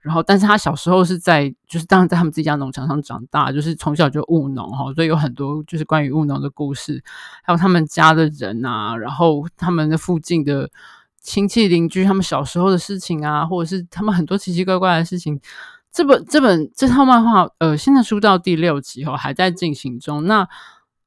[0.00, 7.02] 然后，但是他小时候是在就是当然在他们自己家农场上长大，就是从小就务农哈，所以有很多就是关于务农的故事，
[7.42, 10.70] 还有他们家的人啊，然后他们的附近的。
[11.24, 15.40] 亲戚邻居他们小时候的事情啊，或者是他们很多奇奇怪怪的事情。
[15.90, 20.24] 这本这本这套漫画，呃，现在出到第六集后还在进行中。
[20.26, 20.46] 那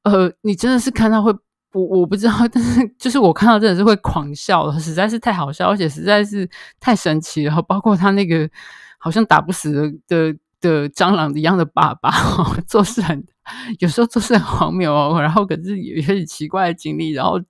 [0.02, 1.32] 呃，你真的是看到会，
[1.72, 6.48] 我我不知道，但是就是我看到真的是会狂笑了，实在是太好笑，而且实在是
[6.80, 7.62] 太神奇了。
[7.62, 8.48] 包括他那个
[8.98, 12.10] 好像打不死的的的蟑螂一样的爸爸，
[12.66, 13.24] 做事很。
[13.78, 17.40] 有时候都是很荒谬，然后可是有些奇怪的经历，然后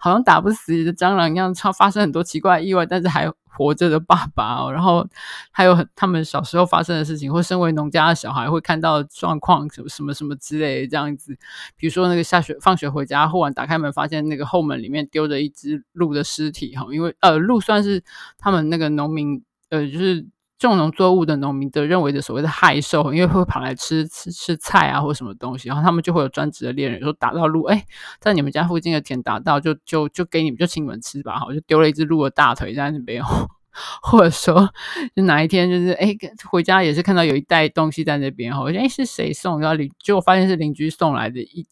[0.00, 5.06] 好像打不死的蟑螂一样，超发生很多奇怪意外，但是还活着的爸爸哦，然后
[5.50, 11.36] 还有他们小时候发生的事情，或身为农家的小孩会看到状况，什么什么什么之类的这样子。
[11.76, 18.02] 比如说那个下学放学回家，忽然打开门发现那个后门里面丢着一只鹿的尸体哈，因为呃鹿算是
[18.38, 20.26] 他们那个农民呃就是。
[20.66, 27.84] 种农作物的农民的认为的所谓的害兽，因为会跑来吃吃吃菜啊，或什么东西，然后他们就会有专职的猎人说打到鹿，哎，
[28.20, 33.22] 在你们家附近的田打到，就就就给你们就请你们吃吧，好，就丢了一只鹿的大腿在那边，
[34.02, 34.68] 或者说
[35.14, 36.16] 就哪一天就是哎
[36.50, 39.60] 回家也是看到有一袋东西在那边，哈，我说哎是谁送？
[39.60, 41.66] 然后邻结果发现是邻居送来的一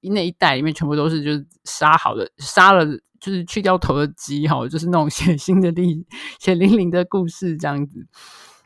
[0.00, 2.86] 一那一袋里面全部都是就是杀好的杀了。
[3.20, 6.04] 就是去掉头的鸡哈，就是那种血腥的历
[6.38, 8.06] 血淋淋的故事这样子。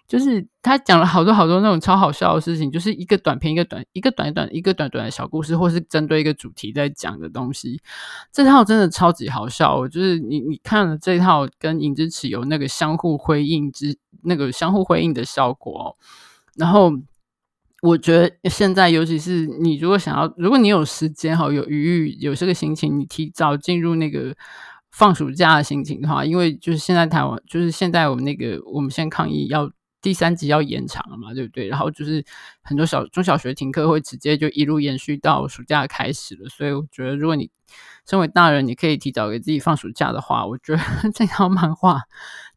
[0.07, 7.81] 就是他讲了好多好多那种超好笑的事情，就是一个短片一个短一个短短一个短短的小故事，或是针对一个主题在讲的东西。
[8.33, 15.97] 这套真的超级好笑，哦就是你你看了这套跟《银之匙》有那个相互辉映之那个相互辉映的效果，
[16.57, 16.93] 然后。
[17.83, 24.37] 我觉得现在，尤其是你如果想要，如果你有时间哈，有余裕，有这个心情，你提早进入那个
[24.91, 29.71] 放暑假的心情的话，因为就是现在台湾，就是现在我们那个我们现在抗疫要
[30.03, 31.69] 第三级要延长了嘛，对不对？
[31.69, 32.23] 然后就是
[32.63, 37.51] 很多小中小学停课会直接就一路延续到暑假开始了，所以我觉得如果你
[38.07, 40.83] 身为大人，你可以提早给自己放暑假的话，我觉得
[41.15, 42.03] 这套漫画，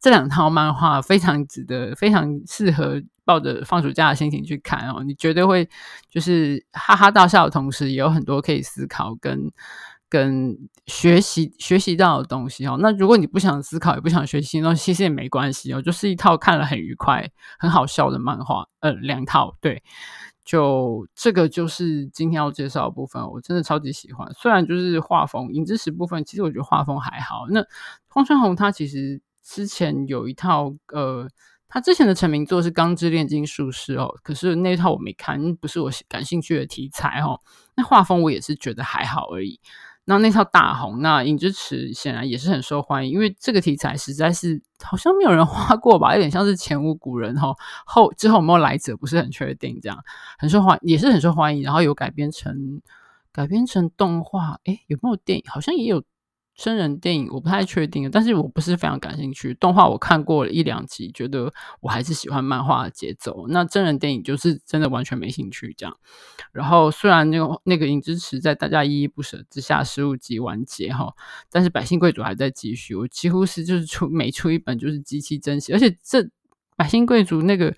[0.02, 3.02] 这两套漫画非常值得，非常适合。
[3.24, 5.68] 抱着放暑假的心情去看哦，你绝对会
[6.10, 9.50] 就是哈哈大笑的同时，也有很多可以思考跟
[10.08, 10.56] 跟
[10.86, 12.76] 学习学习到的东西哦。
[12.80, 18.66] 那如果你不想思考，也不想学习，那其实也没关系哦，就是一套看了很愉快、很好笑的漫画。
[18.80, 19.82] 呃，两套对，
[20.44, 24.30] 就这个就是今天要介绍的部分，我真的超级喜欢。
[24.34, 27.46] 虽然就是画风，影之匙部分，其实我觉得画风还好。
[27.48, 27.64] 那
[28.06, 31.28] 荒川弘他其实之前有一套呃。
[31.74, 37.40] 他之前的成名作是《钢之炼金术师》哦，可是那套我没看，不是我感兴趣的题材哦。
[37.74, 39.58] 那画风我也是觉得还好而已。
[40.04, 47.52] 那那套大红，那《影之匙》显然也是很受欢迎，因为这个题材实在是好像没有人画过吧，有点像是前无古人哈，
[47.84, 49.98] 后之后有没有来者不是很确定，这样
[50.38, 52.82] 很受欢也是很受欢迎，然后有改编成
[53.32, 55.44] 改编成动画，诶，有没有电影？
[55.48, 56.04] 好像也有。
[56.56, 59.52] 真人电影我不太确定，但是我不是非常感兴趣。
[59.54, 63.46] 动画我看过了一两集，觉得我还是喜欢漫画的节奏。
[63.48, 65.96] 那真人电影就是真的完全没兴趣这样。
[66.52, 71.12] 然后虽然那个那个影之匙在大家依依不舍之下十五集完结哈，
[71.50, 72.94] 但是百姓贵族还在继续。
[72.94, 76.28] 我几乎是就是出每出一本就是极其珍惜，而且这
[76.76, 77.74] 百姓贵族那个。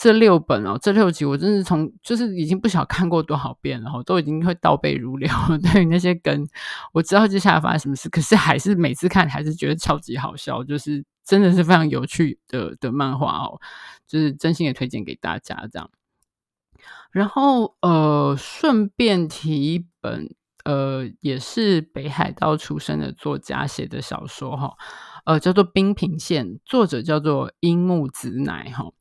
[0.00, 5.28] 这六本哦，这六集我真是从就是已经不晓看过多少遍了，然后都已经会倒背如流。
[5.60, 6.46] 对于那些梗，
[6.92, 13.60] 我知道接下来发生什么事，可是还是每次看还是觉得超级好笑，就是真的是非常有趣的的漫画哦，
[14.06, 15.90] 就是真心的推荐给大家这样。
[17.10, 20.32] 然后呃，顺便提一本
[20.62, 24.76] 呃，也是北海道出身的作家写的小说哈，
[25.24, 28.92] 呃，叫做《冰平线》，作者叫做樱木子乃哈。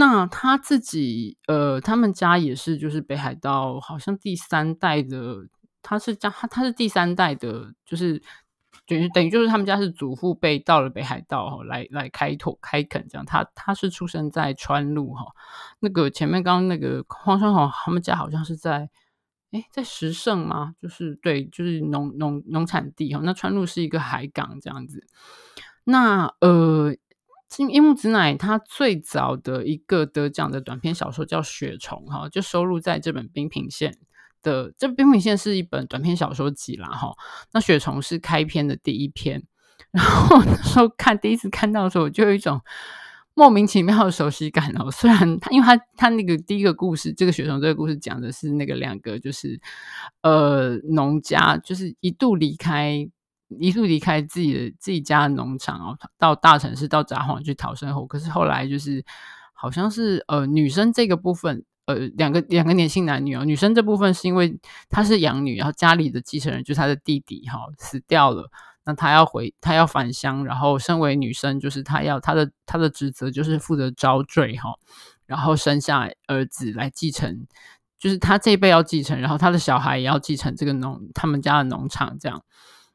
[0.00, 5.46] 那他自己，呃，他们家也是，就是北海道，好像第三代的，
[5.82, 8.22] 他是家，他他是第三代的，就是
[8.86, 13.26] 等于等于就是他们家是祖父辈到了北海道哈，来来开拓开垦这样。
[13.26, 15.26] 他他是出生在川路哈，
[15.80, 18.88] 那个前面刚刚那个荒川弘他们家好像是在，
[19.50, 20.74] 诶，在石胜吗？
[20.80, 23.20] 就是对，就是农农农产地哈。
[23.22, 25.06] 那川路是一个海港这样子。
[25.84, 26.96] 那呃。
[27.58, 33.92] 樱木子乃他最早的一个得奖的短篇小说叫《雪虫》哈，就收录在这本《冰平线》
[34.40, 34.72] 的。
[34.78, 37.12] 这《冰平线》是一本短篇小说集啦哈。
[37.52, 39.42] 那《雪虫》是开篇的第一篇。
[39.90, 42.60] 然后那时候看第一次看到的时候，我就有一种
[43.34, 44.88] 莫名其妙的熟悉感哦。
[44.92, 49.60] 虽然他，因为他他那个第一个故事，这个《雪虫》这个故事讲的是那个两个就是
[50.22, 53.10] 呃农家，就是一度离开。
[53.58, 58.06] 一度离开自己的自己家的农场哦，到大城市到札幌去讨生活。
[58.06, 59.04] 可是后来就是
[59.52, 64.58] 好像是呃女生这个部分，呃两个两个年轻男女哦，女生这部分是因为
[64.88, 68.50] 她是养女，然后家里的继承人就是她的弟弟哈、死掉了，
[68.84, 74.74] 那她要回她要返乡，然后身为女生就是她要她的她的职责就是负责招赘哈，
[75.26, 77.46] 然后生下儿子来继承，
[77.98, 82.42] 就是她这一辈要继承，然后她的小孩也要继承这个农他们家的农场这样。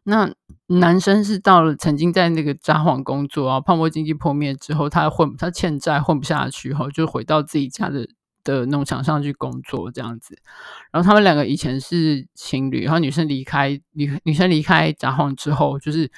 [0.07, 0.31] 那
[0.67, 8.07] 男生是到了曾经在那个札幌工作啊，泡沫经济破灭之后，他混他欠债混不下去后，就回到自己家的
[8.43, 10.37] 的农场上去工作这样子。
[10.91, 16.11] 然后他们两个以前是情侣，然后女生离开女女生离开札幌之后，就是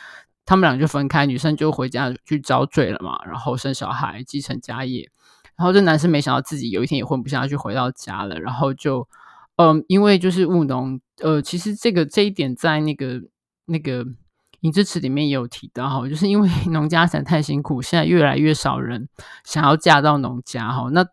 [0.46, 5.10] 他们俩就分开，女生就回家去遭罪了嘛，然后生小孩继承家业。
[5.56, 9.08] 然后这男生没想到自己有一天也混不下去，回到家了，然后就
[9.56, 13.22] 嗯，因为就是务农，呃，其实这个这一点在那个。
[13.68, 14.04] 那个
[14.62, 19.08] 《影之匙》里面也有提到哈，就是因为 农家产太辛苦，现在越来越少人
[19.44, 20.90] 想要嫁到农家哈。
[20.92, 21.06] 那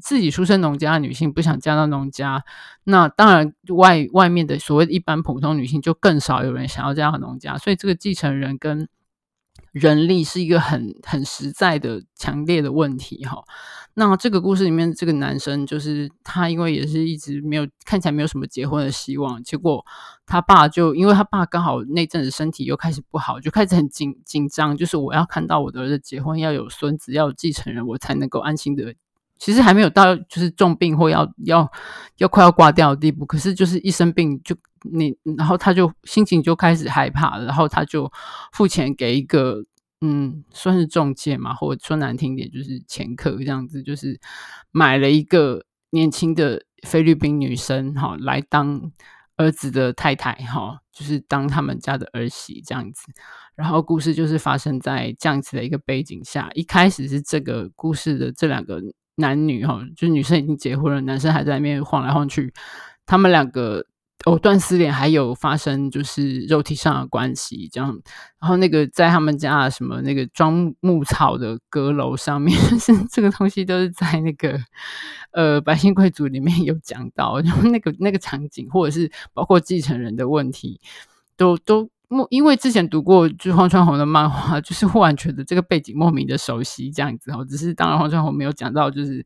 [0.00, 2.44] 自己出身农家的女性不想嫁到农家，
[2.84, 8.88] 那当然外外面的所谓一般普通女性就更少有人想要嫁到农家，所以这个继承人跟
[9.72, 13.42] 人力是一个很很实在的强烈的问题哈。
[13.94, 19.84] 那这个故事里面，这个男生就是他，因为也是一直没有看起来没有什么结婚的希望，结果
[20.24, 28.94] 他爸就因为他爸刚好那阵子身体又开始不好，就开始很紧紧张，就是我要看到我的儿子结婚，要有孙子，要有继承人，我才能够安心的。
[29.38, 31.70] 其实还没有到就是重病或要要
[32.18, 38.10] 要快要挂掉的地步，可是就是一生病就你，然后他就心情就开始害怕，然后他就
[38.52, 39.64] 付钱给一个。
[40.04, 44.18] 嗯，算是中介嘛，或者说难听点就是掮客这样子，就是
[44.72, 48.90] 买了一个年轻的菲律宾女生哈，来当
[49.36, 53.12] 儿子的太太哈，就是当他们家的儿媳这样子。
[53.54, 58.82] 然后故事就是发生在这样子的一个背景下，一开始是这个故事的这两个
[59.14, 62.52] 男女哈，就是女生已经结婚了，男生还在那边晃来晃去，
[63.06, 63.86] 他们两个。
[64.24, 67.98] 藕断丝连，还有发生就是肉体上的关系，这样。
[68.40, 74.58] 然后那个在他们家什么那个装牧草的阁楼上面， 是这个东西都是在那个
[75.32, 80.80] 呃百姓贵族里面有讲到，然后那个那个场景，或者是包括继承人的问题，
[81.36, 81.88] 都都。
[82.30, 87.44] 因为之前读过就是黄川弘的漫画，就是忽然觉得这个背景莫名的熟悉，这样子哦。
[87.48, 89.24] 只是当然黄川弘没有讲到，就是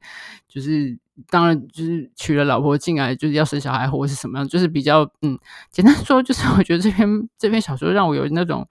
[0.48, 0.96] 就是
[1.28, 5.38] 当然就是娶了老婆进来就是要生小孩或者是什么样，就是比较嗯
[5.70, 7.08] 简单说，就是我觉得这篇
[7.38, 8.68] 这篇小说让我有那种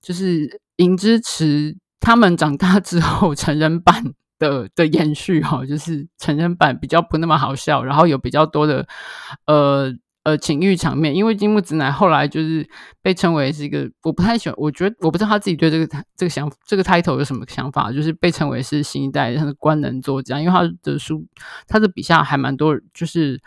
[0.00, 4.02] 就是影之持他们长大之后成人版
[4.38, 8.86] 的的延续哈，就是成人版比较不那么好笑，然后有比较多的
[9.46, 9.94] 呃。
[10.26, 12.68] 呃情欲场面，因为金木直男后来就是
[13.00, 21.24] 被称为是一个我不太喜欢，我觉得我不知道他自己对这个这个想这个 title 有什么想法，就是被称为是新一代的官能作家，因为他的书
[21.68, 23.40] 他的笔下还蛮多就是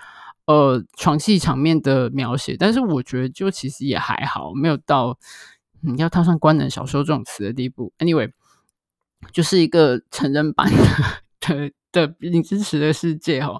[0.45, 5.17] 呃床戏场面的描写，但是我觉得就其实也还好，没有到
[5.81, 7.91] 你、要套上官能小说这种词的地步。
[7.99, 8.31] Anyway，
[9.33, 10.77] 就是一个成人版的。
[11.41, 13.59] 的的你支持的世界哈，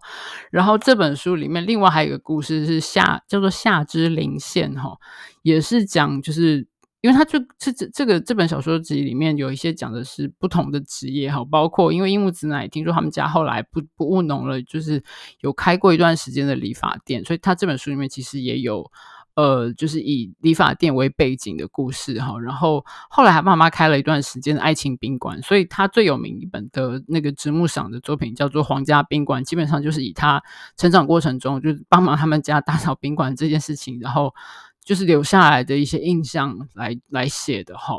[0.51, 4.97] 然后这本书里面另外还有一个故事是夏叫做夏之零线哈，
[5.41, 6.67] 也是讲就是
[7.01, 15.03] 因为它就这这这个这本小说集里面有一些讲的是不同的职业哈，包括因为樱木直男听说他们家后来不不务农了，就是
[15.41, 18.91] 有开过一段时间的理发店，所以他这本书里面其实也有。
[19.39, 30.43] 呃，就是以理发店为背景的故事哈，然后后来他妈妈开了一段时间的爱情宾馆，所以他最有名一本的那个直木赏的作品叫做《皇家宾馆》，基本上就是以他
[30.75, 34.35] 成长过程中就是帮忙他们家打扫宾馆这件事情，然后
[34.83, 37.93] 就是留下来的一些印象来来写的哈。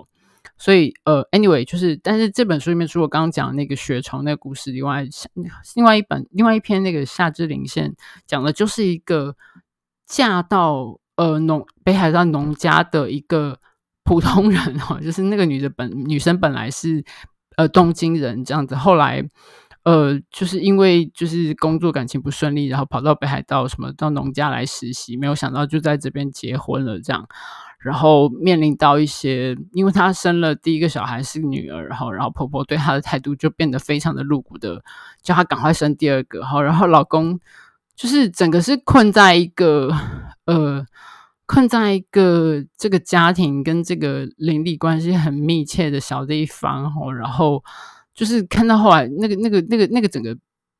[0.59, 5.07] 所以呃，anyway，就是但是这本书里面除了刚刚讲那个雪虫那个故事以外，
[5.75, 7.95] 另外一本另外一篇那个夏之綾线
[8.27, 9.37] 讲的就是一个
[10.05, 10.99] 嫁到。
[11.21, 13.59] 呃，农北海道农家的一个
[14.05, 17.05] 普通人哈， 就是那个女的本女生本来是
[17.57, 19.23] 呃东京人这样子，后来
[19.83, 27.29] 呃就是因为就是工作感情不顺利，然后跑到北海道什么到农家来实习，没有想到就在这边结婚了这样，
[27.81, 34.83] 然后面临到一些，因为她生了第一个小孩是女儿，然后然后婆婆对她的态度就变得非常的露骨的，
[35.23, 37.39] 叫她赶快生第二个，好，然后老公
[38.01, 39.91] 就是整个是困在一个
[40.47, 40.87] 呃。
[41.53, 47.61] 困在一个这个家庭跟这个邻里关系很密切的小地方哦，然后
[48.15, 50.39] 就是看到后来那个那个那个那个整个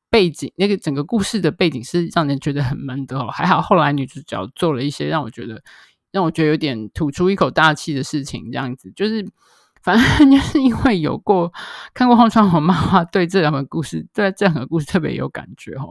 [0.09, 3.27] 背景，那个整个故事的背景是让人觉得很闷的哦。
[3.29, 5.61] 还好后来女主角做了一些让我觉得
[6.09, 9.27] 让我觉得有点吐出一口大气的事情，这样子就是。
[9.81, 11.51] 反正 就是因为有过
[11.93, 15.87] 看过荒川弘漫画，对这两本故事，对这两个故事特别有感觉哈。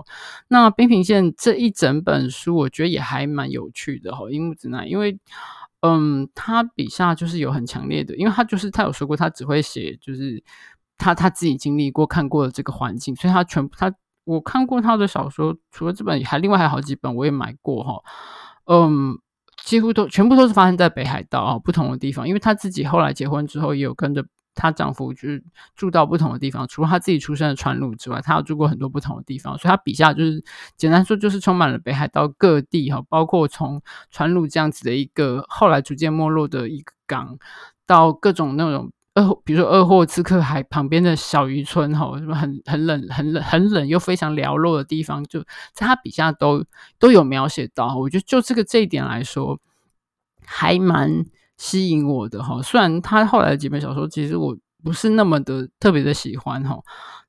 [0.49, 4.30] 那冰平线这一整本书，我觉得也还蛮有趣的哈。
[4.30, 5.18] 樱木直男，因为
[5.80, 10.43] 嗯，他笔下就是有很强烈的，因为他就是他有说过，他只会写就是
[10.97, 13.93] 他他自己经历过看过的这个环境，所以他全部他
[14.24, 18.03] 我看过他的小说，除了这本，还另外还有好几本我也买过哈。
[18.66, 19.18] 嗯。
[19.64, 22.26] 几乎都全部都是发生在北海道啊，不同的地方。
[22.26, 25.42] 因为她自己后来结婚之后，也有跟着她丈夫就是
[25.76, 26.66] 住到不同的地方。
[26.68, 29.56] 除了她自己出生的川路之外，她有住过很多不同的地方。
[29.58, 30.42] 所以她笔下就是
[30.76, 33.80] 简单说，就是充满了北海道各地哈，包括从
[34.11, 37.38] 川路这样子的一个后来逐渐没落的一个港，
[37.86, 38.90] 到各种那种。
[39.14, 45.40] 二，比如说二货刺客海旁边的小渔村，哈，什么很很冷、很冷、很冷又非常寥落的地方，就
[45.74, 46.64] 在他笔下都
[46.98, 47.96] 都有描写到。
[47.96, 49.58] 我觉得就这个这一点来说，
[50.46, 51.26] 还蛮
[51.58, 52.62] 吸引我的哈。
[52.62, 56.78] 虽然他后来的几本小说，其实我不是那么的特别的喜欢哈。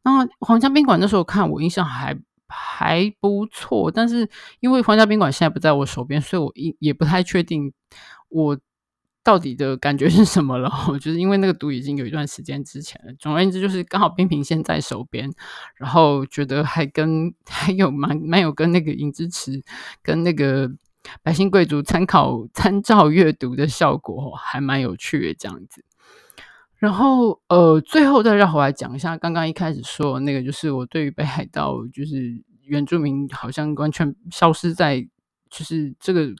[0.03, 2.15] 那皇家宾馆那时候看，我印象还
[2.47, 4.29] 还不错，但是
[4.59, 7.73] 因为皇家宾馆现在不在我手边，所以我也也不太确定
[8.29, 8.55] 我。
[9.23, 10.67] 到底的感觉是什么了？
[10.87, 13.13] 我 就是因为那个读已经有一段时间之前了。
[13.19, 15.31] 总而言之，就是刚好冰平线在手边，
[15.75, 19.61] 然后觉得还跟还有蛮蛮有跟那个影之匙
[20.01, 20.71] 跟那个
[21.21, 25.85] 百姓贵族参考参照阅读的效果，还蛮有趣的这样子。
[26.77, 35.07] 然后呃，最后再让我来讲一下刚刚一开始说那个，就是我对于北海道就是原住民好像完全消失在
[35.51, 36.33] 就是这个。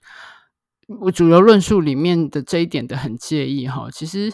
[1.00, 4.32] 我主流论述里面的这一点的很介意哈，其实，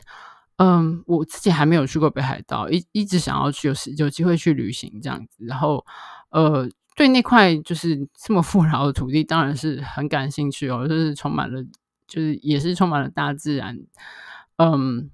[0.57, 5.85] 嗯，我自己还没有去过北海道，一一直想要去，有有机会去旅行这样子，然后，
[6.29, 11.63] 呃，对那块就是这么富饶的土地，当然是很感兴趣哦，就是充满了，
[12.07, 13.77] 就是也是充满了大自然，
[14.57, 15.09] 嗯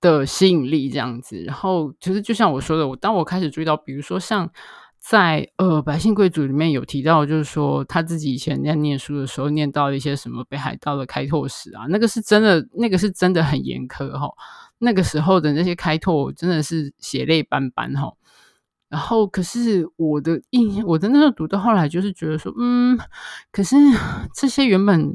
[0.00, 4.50] 的吸引力这样子，然后其实就像我说的，我当我开始注意到，比如说像。
[5.08, 14.28] 在呃，百姓贵族里面有提到，就是说他自己以前在念书的时候，念到一些什么北海道的开拓史啊，那个是真的，那个是真的很严苛哈。
[14.76, 18.12] 那个时候的那些开拓真的是血泪斑斑哈。
[18.88, 22.98] 然后，可是我的印，我的那时候读到后来，就是觉得说，嗯，
[23.52, 23.76] 可是
[24.34, 25.14] 这些原本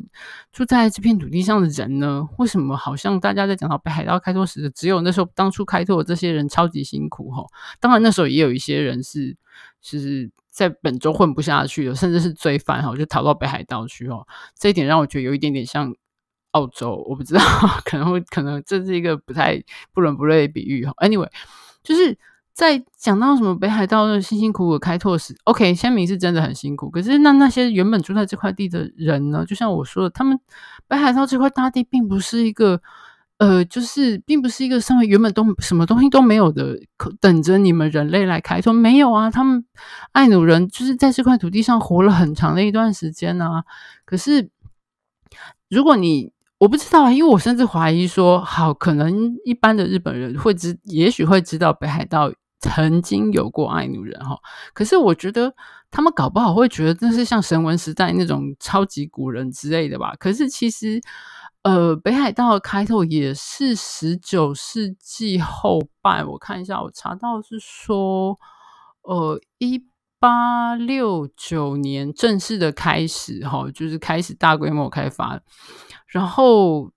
[0.51, 7.43] 住在这片土地上的人呢，为什么好像大家在讲到北海道开拓时，只有那时候当初开拓的这些人超级辛苦哈？
[7.79, 9.35] 当然那时候也有一些人是，
[9.81, 14.27] 是在本州混不下去的，甚至是罪犯哈，就逃到北海道去哦。
[14.55, 15.91] 这一点让我觉得有一点点像
[16.51, 17.41] 澳洲，我不知道，
[17.85, 19.59] 可能会可能这是一个不太
[19.91, 20.85] 不伦不类的比喻。
[20.97, 21.29] Anyway，
[21.81, 22.15] 就是。
[22.53, 26.87] 在讲到什么北海道的辛辛苦苦开拓时，OK，先民是真的很辛苦。
[26.87, 29.43] 可是那那些原本住在这块地的人呢？
[29.43, 30.39] 就像我说的，他们
[30.87, 32.79] 北海道这块大地并不是一个，
[33.39, 36.77] 呃，就是并不是一个上面原本都什么东西都没有的，
[37.19, 38.71] 等着你们人类来开拓。
[38.71, 39.65] 没有啊，他们
[40.11, 43.63] 爱努人就是在这块土地上活了很长的一段时间啊。
[44.05, 44.47] 可是
[45.69, 52.31] 如果你我不知道啊，因为我甚至怀疑说，好，可能一般的日本人会知，也许会知道北海道。
[52.63, 54.39] 曾经有过爱努人哈，
[54.73, 55.53] 可是我觉得
[55.91, 60.15] 他们搞不好会觉得那是像神文时代那种超级古人之类的吧。
[60.17, 61.01] 可是其实，
[61.63, 66.25] 呃，北海道的开拓也是十九世纪后半。
[66.25, 68.39] 我看一下，我查到是说，
[69.01, 69.85] 呃，一
[70.17, 75.41] 八六九年正式的开始哈，就是开始大规模开发，
[76.07, 76.93] 然后，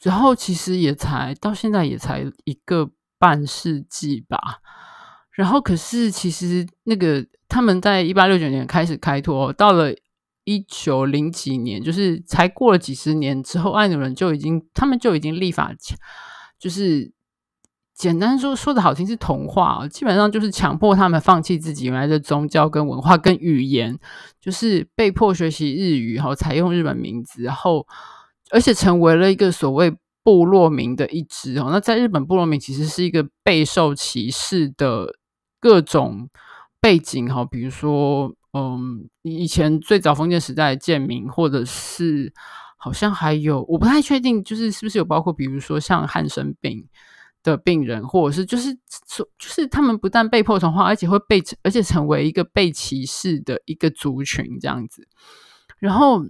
[0.00, 2.88] 然后其实也才到现在也才一个
[3.18, 4.60] 半世纪吧。
[5.34, 9.92] 然后，可是其实那个他们在一八六九年开始开拓，到了
[10.44, 15.74] 一九零几年，就是才过了几十年之后，爱努人就已经他们就已经立法，
[16.56, 17.12] 就是
[17.94, 23.98] 简单说说的好听是同化，基本上就是强迫他们放弃自己原来的宗教跟文化跟语言，
[24.40, 27.84] 就是被迫学习日语，然后采用日本名字，然后
[28.50, 29.96] 而且成为了一个所谓。
[30.24, 35.06] 部落民的一支哦，那在日本部落民其实是一个备受歧视的。
[35.64, 36.28] 各种
[36.78, 42.30] 背景哈，比如说，嗯，以前最早封建时代的贱民，或者是
[42.76, 46.86] 好像还有，我不太确定，就是是不是有包括，比如说像汉生病
[47.42, 48.74] 的病人，或者是就是
[49.08, 55.08] 就是他们不但被迫同化，而且会被而且成为一个被歧视的一个族群这样子。
[55.78, 56.26] 然后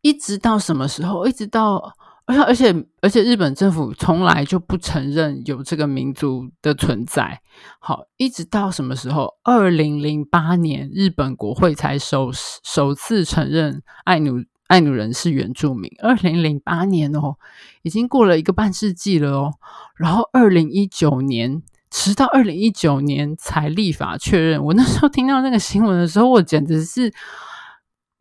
[0.00, 1.26] 一直到什么时候？
[1.26, 1.92] 一直到。
[2.26, 7.40] 而且，而且，而且，日本政府从来就不承认有这个民族的存在。
[7.78, 9.34] 好，一直到什么时候？
[9.44, 12.30] 二零零八年，日本国会才首
[12.64, 15.88] 首次承认爱努爱努人是原住民。
[16.02, 17.36] 二零零八年哦，
[17.82, 19.54] 已经过了一个半世纪了哦。
[19.94, 24.64] 然后，二零一九年，直到二零一九年才立法确认。
[24.64, 27.14] 我那时候听到那个新闻的时候，我简直是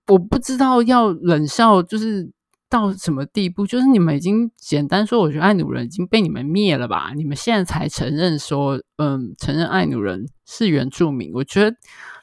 [0.06, 2.35] 我不知道要冷笑，就是。
[2.68, 3.66] 到什么地步？
[3.66, 7.12] 就是你们已经简单说，我觉得爱努人已经被你们灭了吧？
[7.16, 11.32] 你们现在才承认说，嗯，承认爱努人是原住民。
[11.34, 11.78] 我觉得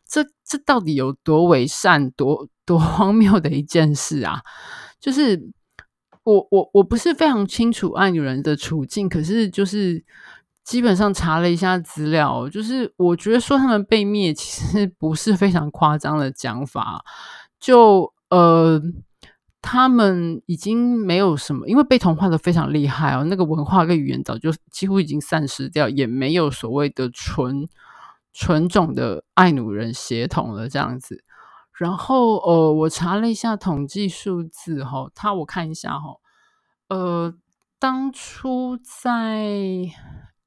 [0.06, 4.40] 这这到底有多伪善、多多荒谬的一件事啊！
[5.00, 5.40] 就是
[6.24, 10.04] 我我我不是非常清楚爱努人的处境，可是就是
[10.64, 17.04] 基本上查了一下资料，就是我觉得说他们被灭其实不是非常夸张的讲法，
[17.60, 18.82] 就呃。
[19.62, 27.68] 他们已经没有什么，因为被同化的非常厉害哦，那个文化跟语言早就几乎已经散失掉，也没有所谓的纯
[28.32, 31.24] 纯种的爱努人血统了这样子。
[31.72, 36.16] 然后呃，我查了一下统计数字哈，他我看一下哈，
[36.88, 37.32] 呃，
[37.78, 39.46] 当初在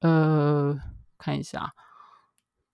[0.01, 0.77] 呃
[1.17, 1.73] 看一下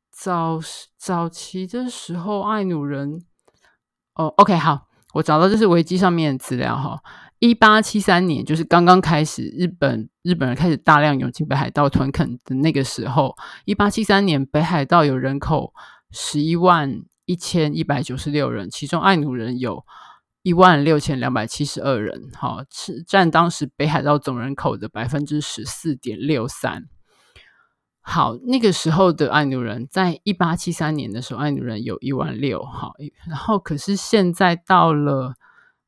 [0.09, 0.59] 早
[0.97, 3.23] 早期的时候，爱努人
[4.15, 4.90] 哦，OK 好。
[5.13, 6.99] 我找到这是维基上面的资料哈，
[7.39, 13.35] 一八七三年就是刚刚开始日本日本人开始大量涌进北海道屯垦的那个时候，
[13.65, 15.73] 一八七三年北海道有人口
[16.11, 19.83] 十一万一千一百九十六人，其中爱奴人有
[20.43, 26.85] 一万六千两百七十二人，哈，是占当时北海道总人口的百分之十四点六三。
[28.01, 32.63] 好，那个时候的爱奴人，在一八七三年的时候，爱奴人有一万六。
[32.63, 32.93] 好，
[33.27, 35.35] 然后可是现在到了，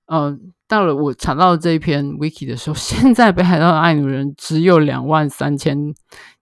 [0.06, 0.38] 呃，
[0.68, 5.94] 到了我查到这一篇 wiki 的时候， 现在北海道的爱奴人只有两万三千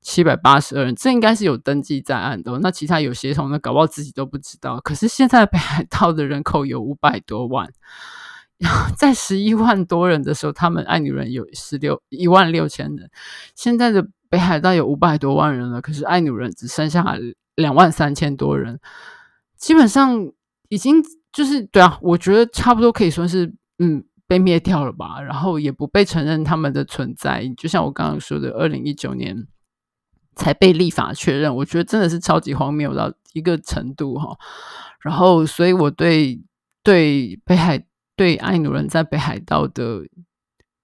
[0.01, 2.59] 七百八十二人，这应该是有登记在案的。
[2.59, 4.79] 那其他有协同的，搞不好自己都不知道。
[4.81, 7.71] 可是现在北海道的人口有五百多万，
[8.95, 13.09] 在十一万多人的时候，他们爱女人有十六一万六千人，
[13.55, 14.07] 现在的。
[14.31, 17.17] 北海道有五百多万人了，可是爱女人只剩下
[17.55, 18.79] 两万三千多人，
[19.57, 20.31] 基本上
[20.69, 21.03] 已经
[21.33, 29.45] 就是对啊，我觉得差不多可以说是嗯被灭掉了吧，然后也不被承认他们的存在，就像我刚刚说的，二零一九年
[30.37, 34.37] 才被立法确认，我觉得真的是超级荒谬到一个程度哈。
[35.01, 36.41] 然后，所以我对
[36.83, 37.83] 对北海
[38.15, 40.01] 对爱努人在北海道的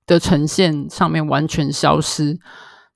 [0.06, 2.40] 的呈现上面完全消失。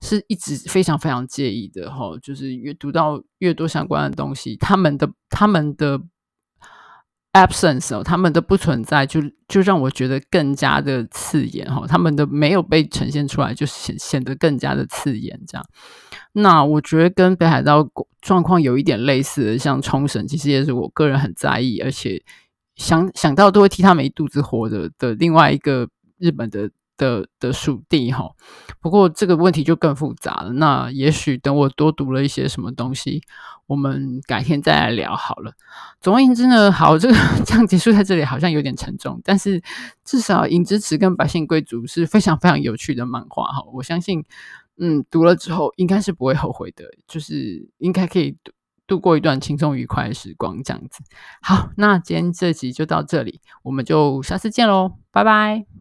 [0.03, 6.01] 是一直非常非常介意的哈，就是越读到越多相关的东西，他们的他们的
[7.33, 15.63] absence 哦，他们的不存在就就让我觉得更加的刺眼哈，他们的没有被呈现出来，就显显得更加的刺眼这样。
[16.31, 17.87] 那我觉得跟北海道
[18.21, 22.23] 状况有一点类似的，像冲绳，其实也是我个人很在意，而且
[22.81, 26.69] 想想到都会替他们一肚子火的的另外一个日本的。
[26.97, 28.29] 的的属地哈，
[28.79, 30.53] 不过这个问题就更复杂了。
[30.53, 33.23] 那也许等我多读了一些什么东西，
[33.65, 35.51] 我们改天再来聊好了。
[35.99, 39.59] 总而言之呢，好，这个 这样结束在这里好像有点沉重，但是
[40.05, 43.63] 至少《影之匙》跟《百姓贵族》是非常非常有趣的漫画哈。
[43.73, 44.23] 我相信，
[44.77, 48.51] 嗯，读了之后应该是不会后悔的，就是应该可以度
[48.91, 51.01] 度过一段轻松愉快的时光这样子。
[51.41, 55.80] 好，那今天这集就到这里，我们就下次见喽，拜拜。